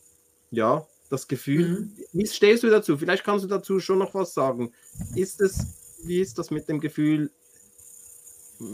[0.49, 1.81] Ja, das Gefühl.
[1.81, 1.97] Mhm.
[2.13, 2.97] Wie stehst du dazu?
[2.97, 4.73] Vielleicht kannst du dazu schon noch was sagen.
[5.13, 7.31] Ist es wie ist das mit dem Gefühl?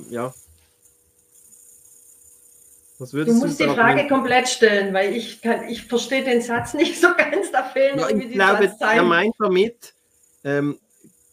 [0.09, 0.33] Ja.
[2.99, 6.41] Was würdest du musst du die Frage komplett stellen, weil ich kann, ich verstehe den
[6.41, 7.51] Satz nicht so ganz.
[7.51, 9.95] Da fehlen ja, irgendwie die glaube, Er meint damit,
[10.43, 10.77] ähm,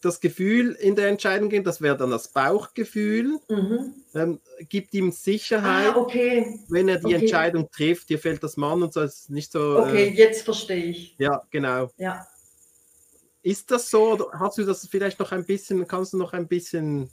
[0.01, 3.93] das Gefühl in der Entscheidung gehen, das wäre dann das Bauchgefühl, mhm.
[4.15, 4.39] ähm,
[4.69, 6.59] gibt ihm Sicherheit, ah, okay.
[6.69, 7.15] wenn er die okay.
[7.15, 8.09] Entscheidung trifft.
[8.09, 9.79] Dir fällt das Mann und so, ist nicht so.
[9.79, 11.15] Okay, äh, jetzt verstehe ich.
[11.17, 11.91] Ja, genau.
[11.97, 12.25] Ja.
[13.41, 16.47] Ist das so oder hast du das vielleicht noch ein bisschen, kannst du noch ein
[16.47, 17.09] bisschen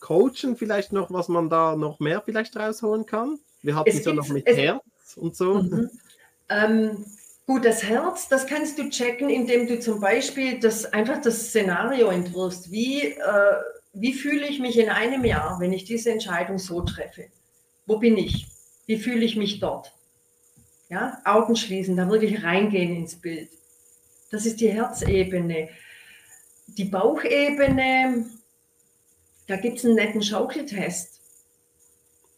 [0.00, 3.38] coachen, vielleicht noch, was man da noch mehr vielleicht rausholen kann?
[3.62, 4.82] Wir hatten es ja noch mit Herz
[5.16, 5.54] und so.
[5.54, 5.90] Mhm.
[6.48, 7.04] Ähm,
[7.46, 12.08] gut, das Herz, das kannst du checken, indem du zum Beispiel das, einfach das Szenario
[12.08, 12.70] entwirfst.
[12.70, 13.54] Wie, äh,
[13.92, 17.26] wie fühle ich mich in einem Jahr, wenn ich diese Entscheidung so treffe?
[17.86, 18.46] Wo bin ich?
[18.86, 19.92] Wie fühle ich mich dort?
[20.88, 23.50] Ja, Augen schließen, da wirklich reingehen ins Bild.
[24.30, 25.68] Das ist die Herzebene.
[26.66, 28.26] Die Bauchebene,
[29.48, 31.20] da gibt es einen netten Schaukeltest.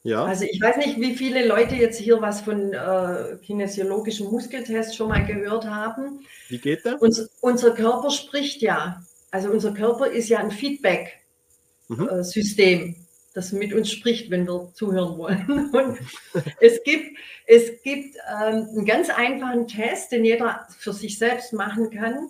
[0.05, 0.25] Ja.
[0.25, 5.07] Also ich weiß nicht, wie viele Leute jetzt hier was von äh, kinesiologischem Muskeltest schon
[5.09, 6.27] mal gehört haben.
[6.49, 7.01] Wie geht der?
[7.01, 9.01] Uns, unser Körper spricht ja.
[9.31, 12.81] Also unser Körper ist ja ein Feedback-System.
[12.81, 12.89] Mhm.
[12.89, 12.95] Äh,
[13.35, 15.71] das mit uns spricht, wenn wir zuhören wollen.
[15.73, 15.99] Und
[16.61, 17.17] es gibt,
[17.47, 22.29] es gibt ähm, einen ganz einfachen Test, den jeder für sich selbst machen kann.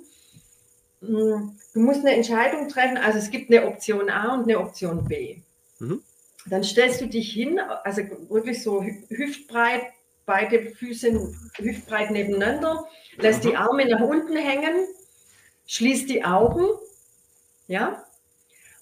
[1.00, 5.06] Mm, du musst eine Entscheidung treffen, also es gibt eine Option A und eine Option
[5.06, 5.38] B.
[5.78, 6.02] Mhm.
[6.46, 9.82] Dann stellst du dich hin, also wirklich so hüftbreit,
[10.26, 12.84] beide Füße hüftbreit nebeneinander,
[13.16, 13.50] lässt mhm.
[13.50, 14.86] die Arme nach unten hängen,
[15.66, 16.64] schließt die Augen,
[17.68, 18.04] ja,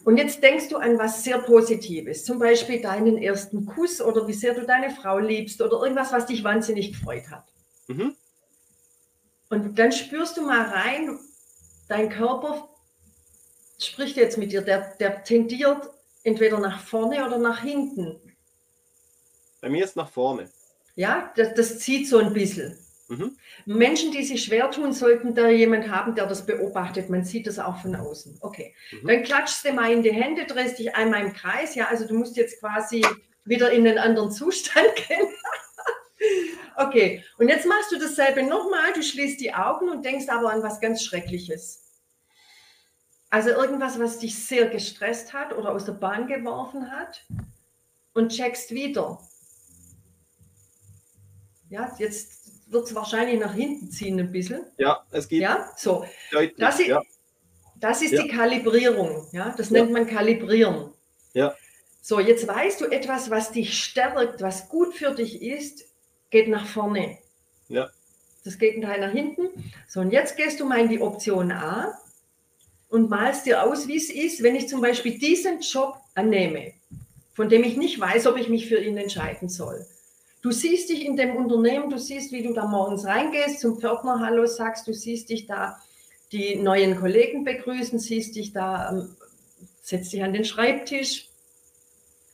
[0.05, 4.33] und jetzt denkst du an was sehr Positives, zum Beispiel deinen ersten Kuss oder wie
[4.33, 7.45] sehr du deine Frau liebst oder irgendwas, was dich wahnsinnig gefreut hat.
[7.89, 8.17] Mhm.
[9.51, 11.19] Und dann spürst du mal rein,
[11.89, 12.69] dein Körper
[13.79, 15.91] spricht jetzt mit dir, der, der tendiert
[16.23, 18.21] entweder nach vorne oder nach hinten.
[19.61, 20.49] Bei mir ist nach vorne.
[20.95, 22.79] Ja, das, das zieht so ein bisschen.
[23.11, 23.37] Mhm.
[23.67, 27.11] Menschen, die sich schwer tun, sollten da jemand haben, der das beobachtet.
[27.11, 28.39] Man sieht das auch von außen.
[28.41, 29.09] Okay, mhm.
[29.09, 31.75] dann klatschst du mal in die Hände, drehst dich einmal im Kreis.
[31.75, 33.05] Ja, also du musst jetzt quasi
[33.45, 35.27] wieder in einen anderen Zustand gehen.
[36.77, 38.93] okay, und jetzt machst du dasselbe nochmal.
[38.95, 41.83] Du schließt die Augen und denkst aber an was ganz Schreckliches.
[43.29, 47.25] Also irgendwas, was dich sehr gestresst hat oder aus der Bahn geworfen hat
[48.13, 49.19] und checkst wieder.
[51.71, 52.40] Ja, jetzt
[52.71, 54.63] wird es wahrscheinlich nach hinten ziehen ein bisschen.
[54.79, 55.43] Ja, es geht.
[55.43, 56.05] Ja, so.
[56.31, 57.03] Deutlich, das ist, ja.
[57.77, 58.23] das ist ja.
[58.23, 59.27] die Kalibrierung.
[59.33, 60.93] Ja, das nennt man Kalibrieren.
[61.35, 61.55] Ja.
[62.03, 65.85] So, jetzt weißt du etwas, was dich stärkt, was gut für dich ist,
[66.31, 67.19] geht nach vorne.
[67.69, 67.91] Ja.
[68.45, 69.49] Das Gegenteil nach hinten.
[69.87, 71.99] So, und jetzt gehst du mal in die Option A
[72.89, 76.73] und malst dir aus, wie es ist, wenn ich zum Beispiel diesen Job annehme,
[77.35, 79.87] von dem ich nicht weiß, ob ich mich für ihn entscheiden soll.
[80.43, 84.21] Du siehst dich in dem Unternehmen, du siehst, wie du da morgens reingehst, zum Pförtner
[84.21, 85.79] Hallo sagst, du siehst dich da
[86.33, 89.17] die neuen Kollegen begrüßen, siehst dich da, ähm,
[89.83, 91.29] setzt dich an den Schreibtisch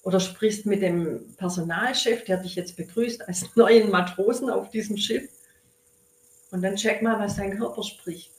[0.02, 5.28] oder sprichst mit dem Personalchef, der dich jetzt begrüßt als neuen Matrosen auf diesem Schiff.
[6.52, 8.30] Und dann check mal, was dein Körper spricht.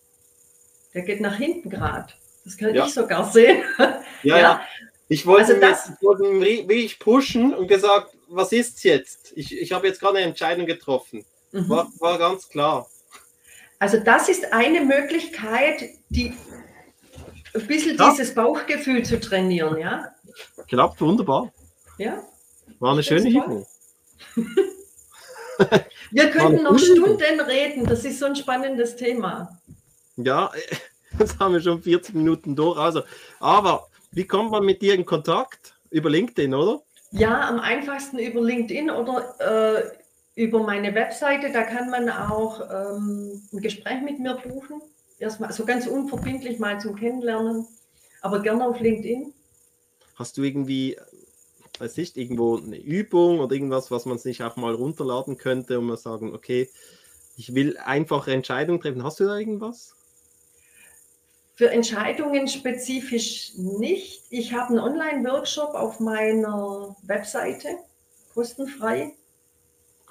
[0.94, 2.14] Der geht nach hinten gerade.
[2.46, 2.86] Das kann ja.
[2.86, 3.64] ich sogar sehen.
[3.78, 4.40] Ja, ja.
[4.40, 4.62] ja.
[5.10, 9.34] Ich wollte also das, mich pushen und gesagt, was ist jetzt?
[9.36, 11.26] Ich, ich habe jetzt gerade eine Entscheidung getroffen.
[11.52, 11.70] Mhm.
[11.70, 12.88] War, war ganz klar.
[13.80, 16.34] Also das ist eine Möglichkeit, die
[17.54, 18.10] ein bisschen ja.
[18.10, 20.14] dieses Bauchgefühl zu trainieren, ja?
[20.68, 21.52] Klappt wunderbar.
[21.98, 22.24] Ja.
[22.80, 23.66] War eine schöne Übung.
[26.12, 27.86] Wir könnten noch Stunden reden.
[27.86, 29.60] Das ist so ein spannendes Thema.
[30.16, 30.52] Ja,
[31.20, 32.78] jetzt haben wir schon 40 Minuten durch.
[32.78, 33.02] Also,
[33.40, 35.76] aber wie kommt man mit dir in Kontakt?
[35.90, 36.82] Über LinkedIn, oder?
[37.12, 41.52] Ja, am einfachsten über LinkedIn oder äh, über meine Webseite.
[41.52, 44.82] Da kann man auch ähm, ein Gespräch mit mir buchen.
[45.20, 47.68] Erstmal so ganz unverbindlich mal zum Kennenlernen,
[48.22, 49.34] aber gerne auf LinkedIn.
[50.16, 50.98] Hast du irgendwie,
[51.80, 55.88] weiß nicht, irgendwo eine Übung oder irgendwas, was man sich auch mal runterladen könnte, um
[55.88, 56.70] mal sagen, okay,
[57.36, 59.04] ich will einfache Entscheidungen treffen.
[59.04, 59.97] Hast du da irgendwas?
[61.58, 64.22] Für Entscheidungen spezifisch nicht.
[64.30, 67.70] Ich habe einen Online-Workshop auf meiner Webseite,
[68.36, 69.16] kostenfrei,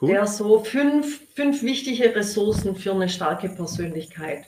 [0.03, 0.09] cool.
[0.09, 4.45] der so fünf, fünf wichtige Ressourcen für eine starke Persönlichkeit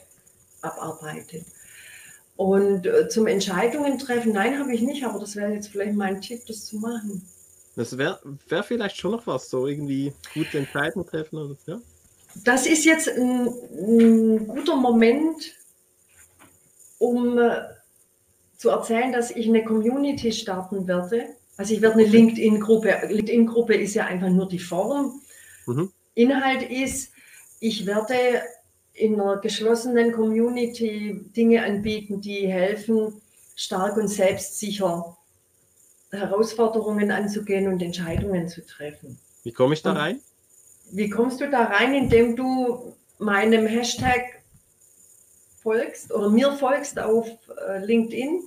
[0.61, 1.45] abarbeitet.
[2.35, 6.19] Und äh, zum Entscheidungen treffen, nein, habe ich nicht, aber das wäre jetzt vielleicht mein
[6.19, 7.25] Tipp, das zu machen.
[7.77, 8.19] Das wäre
[8.49, 11.79] wär vielleicht schon noch was, so irgendwie gute Entscheidungen treffen oder ja?
[12.43, 15.55] Das ist jetzt ein, ein guter Moment,
[16.99, 17.61] um äh,
[18.57, 21.25] zu erzählen, dass ich eine Community starten werde.
[21.57, 25.21] Also ich werde eine LinkedIn-Gruppe, LinkedIn-Gruppe ist ja einfach nur die Form.
[25.65, 25.91] Mhm.
[26.13, 27.11] Inhalt ist,
[27.59, 28.15] ich werde
[28.93, 33.21] in einer geschlossenen Community Dinge anbieten, die helfen,
[33.55, 35.17] stark und selbstsicher
[36.11, 39.19] Herausforderungen anzugehen und Entscheidungen zu treffen.
[39.43, 40.19] Wie komme ich da rein?
[40.91, 44.38] Wie kommst du da rein, indem du meinem Hashtag
[45.61, 47.27] folgst oder mir folgst auf
[47.67, 48.41] äh, LinkedIn.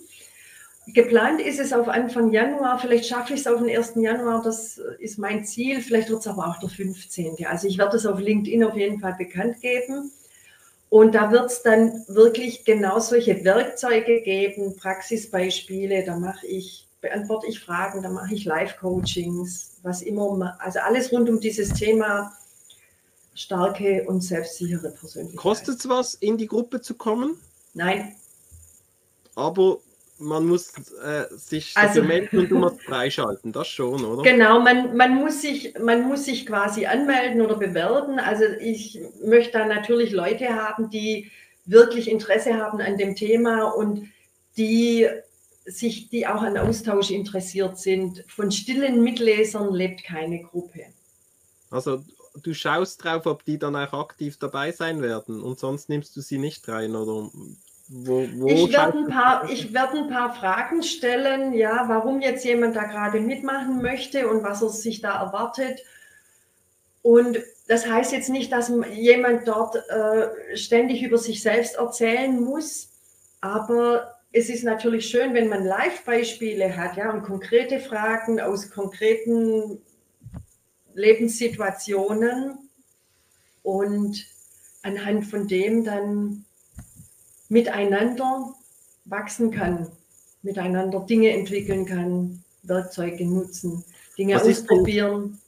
[0.88, 3.92] Geplant ist es auf Anfang Januar, vielleicht schaffe ich es auf den 1.
[3.96, 7.46] Januar, das ist mein Ziel, vielleicht wird es aber auch der 15.
[7.46, 10.10] Also ich werde es auf LinkedIn auf jeden Fall bekannt geben.
[10.90, 17.46] Und da wird es dann wirklich genau solche Werkzeuge geben, Praxisbeispiele, da mache ich, beantworte
[17.46, 22.36] ich Fragen, da mache ich Live-Coachings, was immer, also alles rund um dieses Thema
[23.34, 25.40] starke und selbstsichere Persönlichkeit.
[25.40, 27.36] Kostet es was, in die Gruppe zu kommen?
[27.74, 28.14] Nein.
[29.34, 29.78] Aber
[30.18, 30.72] man muss
[31.02, 34.22] äh, sich also, melden und du musst freischalten, das schon, oder?
[34.22, 38.18] Genau, man, man, muss sich, man muss sich quasi anmelden oder bewerben.
[38.18, 41.30] Also ich möchte da natürlich Leute haben, die
[41.64, 44.08] wirklich Interesse haben an dem Thema und
[44.56, 45.08] die
[45.64, 48.24] sich, die auch an Austausch interessiert sind.
[48.28, 50.86] Von stillen Mitlesern lebt keine Gruppe.
[51.70, 52.04] Also
[52.40, 55.42] du schaust drauf, ob die dann auch aktiv dabei sein werden.
[55.42, 57.30] Und sonst nimmst du sie nicht rein oder?
[57.88, 62.44] Wo, wo ich werde ein, paar, ich werd ein paar Fragen stellen, ja, warum jetzt
[62.44, 65.80] jemand da gerade mitmachen möchte und was er sich da erwartet.
[67.02, 72.88] Und das heißt jetzt nicht, dass jemand dort äh, ständig über sich selbst erzählen muss,
[73.40, 79.82] aber es ist natürlich schön, wenn man Live-Beispiele hat, ja, und konkrete Fragen aus konkreten
[80.94, 82.58] Lebenssituationen
[83.62, 84.26] und
[84.82, 86.44] anhand von dem dann
[87.48, 88.54] miteinander
[89.04, 89.90] wachsen kann,
[90.42, 93.84] miteinander Dinge entwickeln kann, Werkzeuge nutzen,
[94.16, 95.40] Dinge was ausprobieren.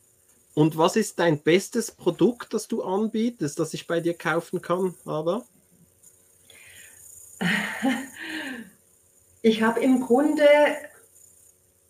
[0.55, 4.95] und was ist dein bestes Produkt, das du anbietest, das ich bei dir kaufen kann,
[5.05, 5.45] aber?
[9.47, 10.49] Ich habe im Grunde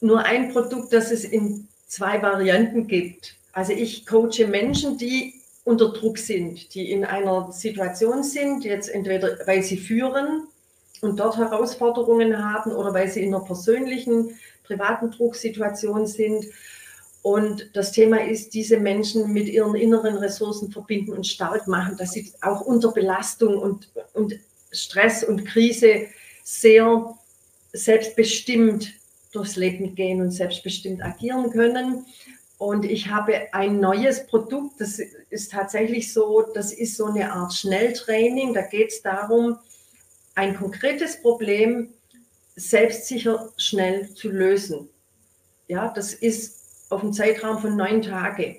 [0.01, 3.37] nur ein Produkt, das es in zwei Varianten gibt.
[3.55, 9.39] Also ich coache Menschen, die unter Druck sind, die in einer Situation sind, jetzt entweder
[9.47, 10.49] weil sie führen
[11.01, 16.47] und dort Herausforderungen haben oder weil sie in einer persönlichen, privaten Drucksituation sind.
[17.23, 22.13] Und das Thema ist, diese Menschen mit ihren inneren Ressourcen verbinden und stark machen, dass
[22.13, 24.35] sie auch unter Belastung und, und
[24.73, 26.07] Stress und Krise
[26.43, 27.15] sehr
[27.73, 28.93] selbstbestimmt
[29.33, 32.05] durchs Leben gehen und selbstbestimmt agieren können.
[32.65, 37.53] Und ich habe ein neues Produkt, das ist tatsächlich so, das ist so eine Art
[37.53, 38.55] Schnelltraining.
[38.55, 39.59] Da geht es darum,
[40.35, 41.93] ein konkretes Problem
[42.57, 44.89] selbstsicher schnell zu lösen.
[45.69, 46.59] Ja, das ist
[46.89, 48.57] auf einem Zeitraum von neun Tagen,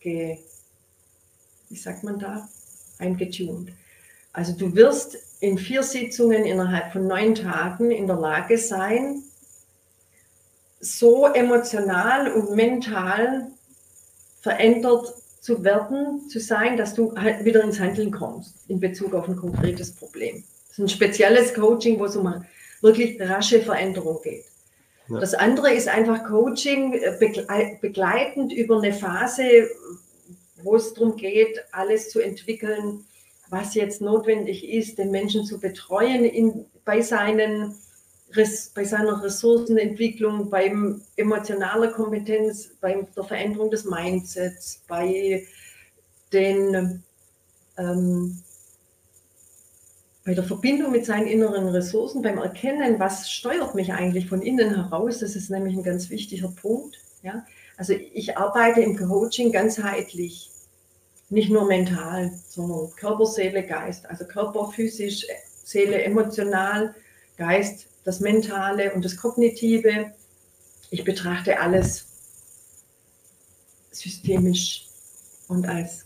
[0.00, 0.38] ge,
[1.68, 2.48] wie sagt man da,
[2.98, 3.70] eingetunt.
[4.32, 9.22] Also du wirst in vier Sitzungen innerhalb von neun Tagen in der Lage sein,
[10.80, 13.48] so emotional und mental
[14.40, 19.28] verändert zu werden, zu sein, dass du halt wieder ins Handeln kommst in Bezug auf
[19.28, 20.42] ein konkretes Problem.
[20.68, 22.44] Das ist ein spezielles Coaching, wo es um
[22.80, 24.44] wirklich rasche Veränderung geht.
[25.08, 25.18] Ja.
[25.18, 29.68] Das andere ist einfach Coaching äh, begleitend über eine Phase,
[30.62, 33.04] wo es darum geht, alles zu entwickeln,
[33.48, 37.74] was jetzt notwendig ist, den Menschen zu betreuen in, bei seinen
[38.32, 45.46] bei seiner Ressourcenentwicklung, beim emotionaler Kompetenz, bei der Veränderung des Mindsets, bei
[46.32, 47.02] den
[47.76, 48.42] ähm,
[50.24, 54.74] bei der Verbindung mit seinen inneren Ressourcen, beim Erkennen, was steuert mich eigentlich von innen
[54.74, 57.00] heraus, das ist nämlich ein ganz wichtiger Punkt.
[57.22, 57.44] Ja?
[57.76, 60.50] Also ich arbeite im Coaching ganzheitlich,
[61.30, 64.08] nicht nur mental, sondern Körper, Seele, Geist.
[64.10, 65.26] Also Körper, physisch,
[65.64, 66.94] Seele, emotional,
[67.40, 70.12] Geist, das Mentale und das Kognitive.
[70.90, 72.04] Ich betrachte alles
[73.90, 74.86] systemisch
[75.48, 76.04] und als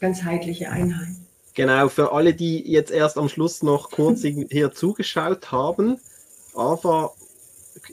[0.00, 1.14] ganzheitliche Einheit.
[1.54, 6.00] Genau, für alle, die jetzt erst am Schluss noch kurz hier zugeschaut haben,
[6.52, 7.12] Ava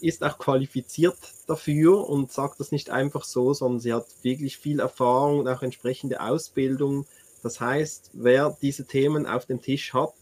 [0.01, 4.79] ist auch qualifiziert dafür und sagt das nicht einfach so, sondern sie hat wirklich viel
[4.79, 7.05] Erfahrung und auch entsprechende Ausbildung.
[7.43, 10.15] Das heißt, wer diese Themen auf dem Tisch hat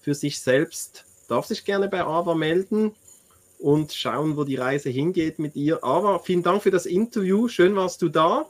[0.00, 2.94] für sich selbst, darf sich gerne bei Ava melden
[3.58, 5.82] und schauen, wo die Reise hingeht mit ihr.
[5.82, 7.48] Ava, vielen Dank für das Interview.
[7.48, 8.46] Schön warst du da.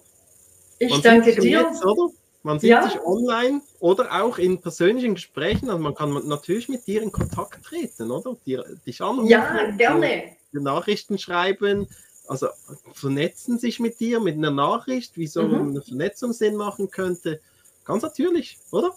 [0.78, 1.60] Ich Man danke dir.
[1.60, 2.10] Jetzt, oder?
[2.42, 2.82] Man sieht ja.
[2.82, 5.70] sich online oder auch in persönlichen Gesprächen.
[5.70, 8.36] Also man kann natürlich mit dir in Kontakt treten, oder?
[8.44, 9.28] Dir, dich anrufen.
[9.28, 10.36] Ja, gerne.
[10.52, 11.88] Nachrichten schreiben.
[12.26, 12.48] Also
[12.92, 15.70] vernetzen sich mit dir mit einer Nachricht, wie so mhm.
[15.70, 17.40] eine Vernetzung Sinn machen könnte.
[17.84, 18.94] Ganz natürlich, oder?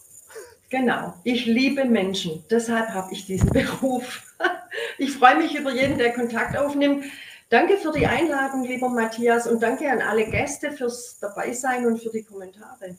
[0.70, 1.13] Genau.
[1.24, 2.43] Ich liebe Menschen.
[2.49, 4.24] Deshalb habe ich diesen Beruf.
[4.97, 7.05] Ich freue mich über jeden, der Kontakt aufnimmt.
[7.49, 12.09] Danke für die Einladung, lieber Matthias, und danke an alle Gäste fürs Dabeisein und für
[12.09, 12.97] die Kommentare.